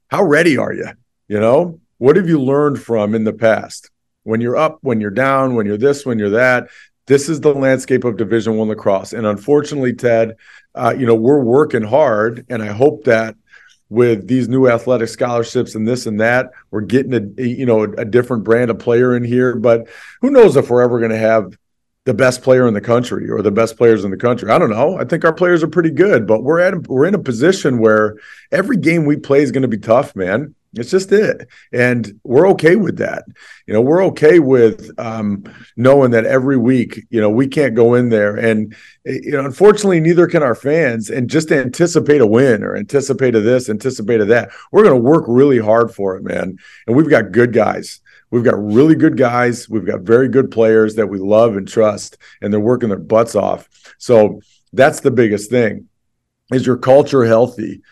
how 0.09 0.23
ready 0.23 0.57
are 0.57 0.73
you 0.73 0.91
you 1.27 1.41
know? 1.41 1.81
What 1.99 2.15
have 2.15 2.29
you 2.29 2.41
learned 2.41 2.81
from 2.81 3.17
in 3.17 3.25
the 3.25 3.33
past? 3.33 3.91
When 4.23 4.41
you're 4.41 4.57
up 4.57 4.79
when 4.83 5.01
you're 5.01 5.11
down 5.11 5.57
when 5.57 5.67
you're 5.67 5.77
this 5.77 6.07
when 6.07 6.21
you're 6.21 6.31
that 6.31 6.69
this 7.07 7.29
is 7.29 7.41
the 7.41 7.53
landscape 7.53 8.05
of 8.05 8.17
division 8.17 8.57
one 8.57 8.69
lacrosse. 8.69 9.13
And 9.13 9.27
unfortunately 9.27 9.95
ted 9.95 10.37
uh, 10.77 10.95
you 10.97 11.05
know 11.05 11.17
we're 11.17 11.43
working 11.43 11.83
hard 11.83 12.47
and 12.49 12.63
i 12.63 12.69
hope 12.69 13.05
that 13.05 13.35
with 13.91 14.29
these 14.29 14.49
new 14.49 14.69
athletic 14.69 15.09
scholarships 15.09 15.75
and 15.75 15.89
this 15.89 16.07
and 16.07 16.21
that 16.21 16.51
we're 16.71 16.83
getting 16.83 17.15
a 17.15 17.43
you 17.43 17.67
know 17.67 17.85
a, 17.85 17.91
a 17.93 18.05
different 18.05 18.45
brand 18.45 18.71
of 18.71 18.79
player 18.79 19.17
in 19.17 19.25
here. 19.25 19.57
But 19.57 19.89
who 20.21 20.31
knows 20.31 20.57
if 20.57 20.71
we're 20.71 20.83
ever 20.83 20.99
going 20.99 21.11
to 21.11 21.19
have 21.19 21.57
the 22.05 22.15
best 22.15 22.43
player 22.43 22.67
in 22.67 22.75
the 22.75 22.81
country 22.81 23.29
or 23.31 23.43
the 23.43 23.51
best 23.51 23.77
players 23.77 24.05
in 24.05 24.11
the 24.11 24.17
country. 24.17 24.51
I 24.51 24.59
don't 24.59 24.71
know. 24.71 24.97
I 24.99 25.05
think 25.05 25.25
our 25.25 25.33
players 25.33 25.63
are 25.63 25.69
pretty 25.69 25.91
good, 25.91 26.27
but 26.27 26.43
we're 26.43 26.61
at 26.61 26.89
we're 26.89 27.05
in 27.05 27.15
a 27.15 27.19
position 27.19 27.79
where 27.79 28.17
every 28.51 28.77
game 28.77 29.05
we 29.05 29.17
play 29.17 29.43
is 29.43 29.53
going 29.53 29.63
to 29.63 29.69
be 29.69 29.79
tough, 29.79 30.17
man. 30.17 30.55
It's 30.75 30.91
just 30.91 31.11
it, 31.13 31.49
and 31.73 32.21
we're 32.25 32.49
okay 32.51 32.77
with 32.77 32.99
that. 32.99 33.25
You 33.67 33.73
know, 33.73 33.81
we're 33.81 34.05
okay 34.07 34.39
with 34.39 34.91
um, 34.99 35.45
knowing 35.77 36.11
that 36.11 36.27
every 36.27 36.59
week, 36.59 37.07
you 37.09 37.21
know, 37.21 37.31
we 37.31 37.47
can't 37.47 37.75
go 37.75 37.95
in 37.95 38.11
there, 38.11 38.37
and 38.37 38.75
you 39.05 39.33
know, 39.33 39.47
unfortunately, 39.47 40.01
neither 40.01 40.27
can 40.27 40.43
our 40.43 40.55
fans. 40.55 41.09
And 41.09 41.31
just 41.31 41.51
anticipate 41.51 42.21
a 42.21 42.27
win 42.27 42.63
or 42.63 42.77
anticipate 42.77 43.35
a 43.35 43.41
this, 43.41 43.71
anticipate 43.71 44.21
a 44.21 44.27
that. 44.27 44.51
We're 44.71 44.85
going 44.85 44.97
to 44.97 45.09
work 45.09 45.25
really 45.27 45.59
hard 45.59 45.95
for 45.95 46.17
it, 46.17 46.23
man. 46.23 46.59
And 46.87 46.97
we've 46.97 47.09
got 47.09 47.33
good 47.33 47.55
guys. 47.55 48.01
We've 48.31 48.45
got 48.45 48.63
really 48.63 48.95
good 48.95 49.17
guys. 49.17 49.69
We've 49.69 49.87
got 49.87 50.01
very 50.01 50.29
good 50.29 50.51
players 50.51 50.95
that 50.97 51.07
we 51.07 51.19
love 51.19 51.57
and 51.57 51.67
trust, 51.67 52.19
and 52.43 52.53
they're 52.53 52.61
working 52.61 52.91
their 52.91 52.99
butts 52.99 53.35
off. 53.35 53.69
So 53.99 54.41
that's 54.73 55.01
the 55.01 55.11
biggest 55.11 55.51
thing. 55.51 55.89
Is 56.53 56.67
your 56.67 56.77
culture 56.77 57.25
healthy 57.25 57.83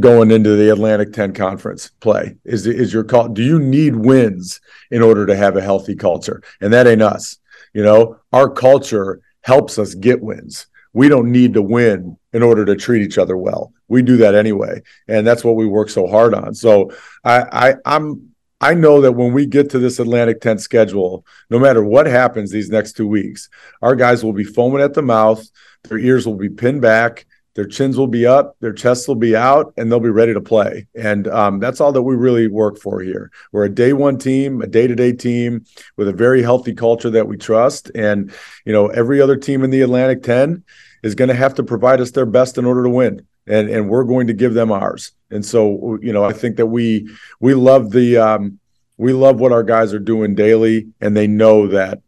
going 0.00 0.30
into 0.30 0.56
the 0.56 0.70
Atlantic 0.70 1.12
10 1.12 1.34
conference 1.34 1.90
play? 2.00 2.36
Is 2.44 2.66
is 2.66 2.92
your 2.92 3.04
call 3.04 3.28
do 3.28 3.42
you 3.42 3.58
need 3.58 3.96
wins 3.96 4.60
in 4.90 5.02
order 5.02 5.26
to 5.26 5.36
have 5.36 5.56
a 5.56 5.62
healthy 5.62 5.94
culture? 5.94 6.42
And 6.60 6.72
that 6.72 6.86
ain't 6.86 7.02
us. 7.02 7.38
You 7.72 7.82
know, 7.82 8.18
our 8.32 8.48
culture 8.48 9.20
helps 9.42 9.78
us 9.78 9.94
get 9.94 10.22
wins. 10.22 10.66
We 10.92 11.08
don't 11.08 11.30
need 11.30 11.54
to 11.54 11.62
win 11.62 12.16
in 12.32 12.42
order 12.42 12.64
to 12.64 12.74
treat 12.74 13.02
each 13.02 13.18
other 13.18 13.36
well. 13.36 13.72
We 13.88 14.02
do 14.02 14.16
that 14.18 14.34
anyway. 14.34 14.82
And 15.08 15.26
that's 15.26 15.44
what 15.44 15.56
we 15.56 15.66
work 15.66 15.90
so 15.90 16.06
hard 16.06 16.34
on. 16.34 16.54
So 16.54 16.90
I, 17.22 17.44
I 17.52 17.74
I'm 17.84 18.34
I 18.66 18.74
know 18.74 19.00
that 19.02 19.12
when 19.12 19.32
we 19.32 19.46
get 19.46 19.70
to 19.70 19.78
this 19.78 20.00
Atlantic 20.00 20.40
10 20.40 20.58
schedule, 20.58 21.24
no 21.50 21.60
matter 21.60 21.84
what 21.84 22.06
happens 22.06 22.50
these 22.50 22.68
next 22.68 22.94
two 22.94 23.06
weeks, 23.06 23.48
our 23.80 23.94
guys 23.94 24.24
will 24.24 24.32
be 24.32 24.42
foaming 24.42 24.82
at 24.82 24.92
the 24.92 25.02
mouth, 25.02 25.48
their 25.84 25.98
ears 25.98 26.26
will 26.26 26.34
be 26.34 26.48
pinned 26.48 26.82
back, 26.82 27.26
their 27.54 27.68
chins 27.68 27.96
will 27.96 28.08
be 28.08 28.26
up, 28.26 28.56
their 28.58 28.72
chests 28.72 29.06
will 29.06 29.14
be 29.14 29.36
out, 29.36 29.72
and 29.76 29.88
they'll 29.88 30.00
be 30.00 30.10
ready 30.10 30.34
to 30.34 30.40
play. 30.40 30.88
And 30.96 31.28
um, 31.28 31.60
that's 31.60 31.80
all 31.80 31.92
that 31.92 32.02
we 32.02 32.16
really 32.16 32.48
work 32.48 32.76
for 32.76 33.00
here. 33.00 33.30
We're 33.52 33.66
a 33.66 33.70
day 33.70 33.92
one 33.92 34.18
team, 34.18 34.60
a 34.60 34.66
day 34.66 34.88
to 34.88 34.96
day 34.96 35.12
team 35.12 35.64
with 35.96 36.08
a 36.08 36.12
very 36.12 36.42
healthy 36.42 36.74
culture 36.74 37.10
that 37.10 37.28
we 37.28 37.36
trust. 37.36 37.92
And, 37.94 38.32
you 38.64 38.72
know, 38.72 38.88
every 38.88 39.20
other 39.20 39.36
team 39.36 39.62
in 39.62 39.70
the 39.70 39.82
Atlantic 39.82 40.24
10 40.24 40.64
is 41.04 41.14
going 41.14 41.28
to 41.28 41.36
have 41.36 41.54
to 41.54 41.62
provide 41.62 42.00
us 42.00 42.10
their 42.10 42.26
best 42.26 42.58
in 42.58 42.64
order 42.64 42.82
to 42.82 42.90
win. 42.90 43.28
And, 43.46 43.70
and 43.70 43.88
we're 43.88 44.02
going 44.02 44.26
to 44.26 44.34
give 44.34 44.54
them 44.54 44.72
ours. 44.72 45.12
And 45.30 45.44
so, 45.44 45.98
you 46.02 46.12
know, 46.12 46.24
I 46.24 46.32
think 46.32 46.56
that 46.56 46.66
we 46.66 47.08
we 47.40 47.54
love 47.54 47.90
the 47.90 48.16
um, 48.16 48.58
we 48.96 49.12
love 49.12 49.40
what 49.40 49.52
our 49.52 49.62
guys 49.62 49.92
are 49.92 49.98
doing 49.98 50.34
daily, 50.34 50.88
and 51.00 51.16
they 51.16 51.26
know 51.26 51.66
that 51.68 52.00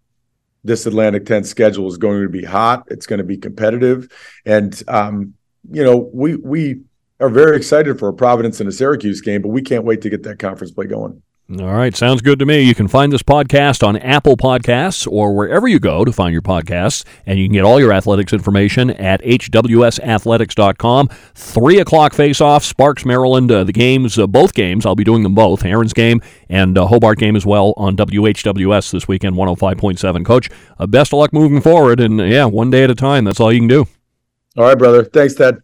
this 0.65 0.87
Atlantic 0.87 1.27
10 1.27 1.45
schedule 1.45 1.87
is 1.89 1.97
going 1.97 2.23
to 2.23 2.29
be 2.29 2.45
hot. 2.45 2.85
It's 2.89 3.07
going 3.07 3.19
to 3.19 3.25
be 3.25 3.37
competitive, 3.37 4.13
and 4.45 4.81
um, 4.89 5.35
you 5.71 5.85
know, 5.85 6.11
we 6.13 6.37
we 6.37 6.81
are 7.21 7.29
very 7.29 7.57
excited 7.57 7.99
for 7.99 8.09
a 8.09 8.15
Providence 8.15 8.61
and 8.61 8.69
a 8.69 8.73
Syracuse 8.73 9.21
game, 9.21 9.43
but 9.43 9.49
we 9.49 9.63
can't 9.63 9.85
wait 9.85 10.03
to 10.03 10.11
get 10.11 10.23
that 10.23 10.39
conference 10.39 10.71
play 10.71 10.87
going. 10.87 11.23
All 11.51 11.73
right, 11.73 11.97
sounds 11.97 12.21
good 12.21 12.39
to 12.41 12.45
me. 12.45 12.61
You 12.61 12.75
can 12.75 12.89
find 12.89 13.11
this 13.11 13.23
podcast 13.23 13.83
on 13.83 13.97
Apple 13.97 14.37
Podcasts 14.37 15.11
or 15.11 15.35
wherever 15.35 15.67
you 15.67 15.79
go 15.79 16.05
to 16.05 16.13
find 16.13 16.31
your 16.31 16.43
podcasts, 16.43 17.05
and 17.25 17.39
you 17.39 17.47
can 17.47 17.55
get 17.55 17.65
all 17.65 17.81
your 17.81 17.91
athletics 17.91 18.35
information 18.35 18.91
at 18.91 19.23
hwsathletics.com. 19.23 21.09
Three 21.35 21.79
o'clock 21.79 22.13
face-off, 22.13 22.65
Sparks, 22.65 23.07
Maryland. 23.07 23.51
Uh, 23.51 23.65
the 23.65 23.73
games, 23.73 24.19
uh, 24.19 24.27
both 24.27 24.53
games, 24.53 24.85
I'll 24.85 24.95
be 24.95 25.05
doing 25.05 25.23
them 25.23 25.35
both. 25.35 25.63
Herons 25.63 25.95
game 25.95 26.21
and 26.51 26.77
uh, 26.77 26.87
Hobart 26.87 27.17
game 27.19 27.35
as 27.35 27.47
well 27.47 27.73
on 27.79 27.97
WHWS 27.97 28.93
this 28.93 29.09
weekend, 29.09 29.35
105.7. 29.35 30.27
Coach, 30.27 30.51
uh, 30.79 30.87
best 30.87 31.15
of 31.15 31.19
luck 31.19 31.33
moving 31.33 31.63
forward, 31.63 31.99
and 31.99 32.19
yeah, 32.19 32.45
one 32.45 32.69
day 32.69 32.85
at 32.85 32.91
a 32.91 32.95
time. 32.95 33.25
That's 33.25 33.41
all 33.41 33.51
you 33.51 33.61
can 33.61 33.69
do. 33.69 33.87
All 34.59 34.65
right, 34.65 34.77
brother. 34.77 35.03
Thanks, 35.03 35.35
Ted. 35.35 35.63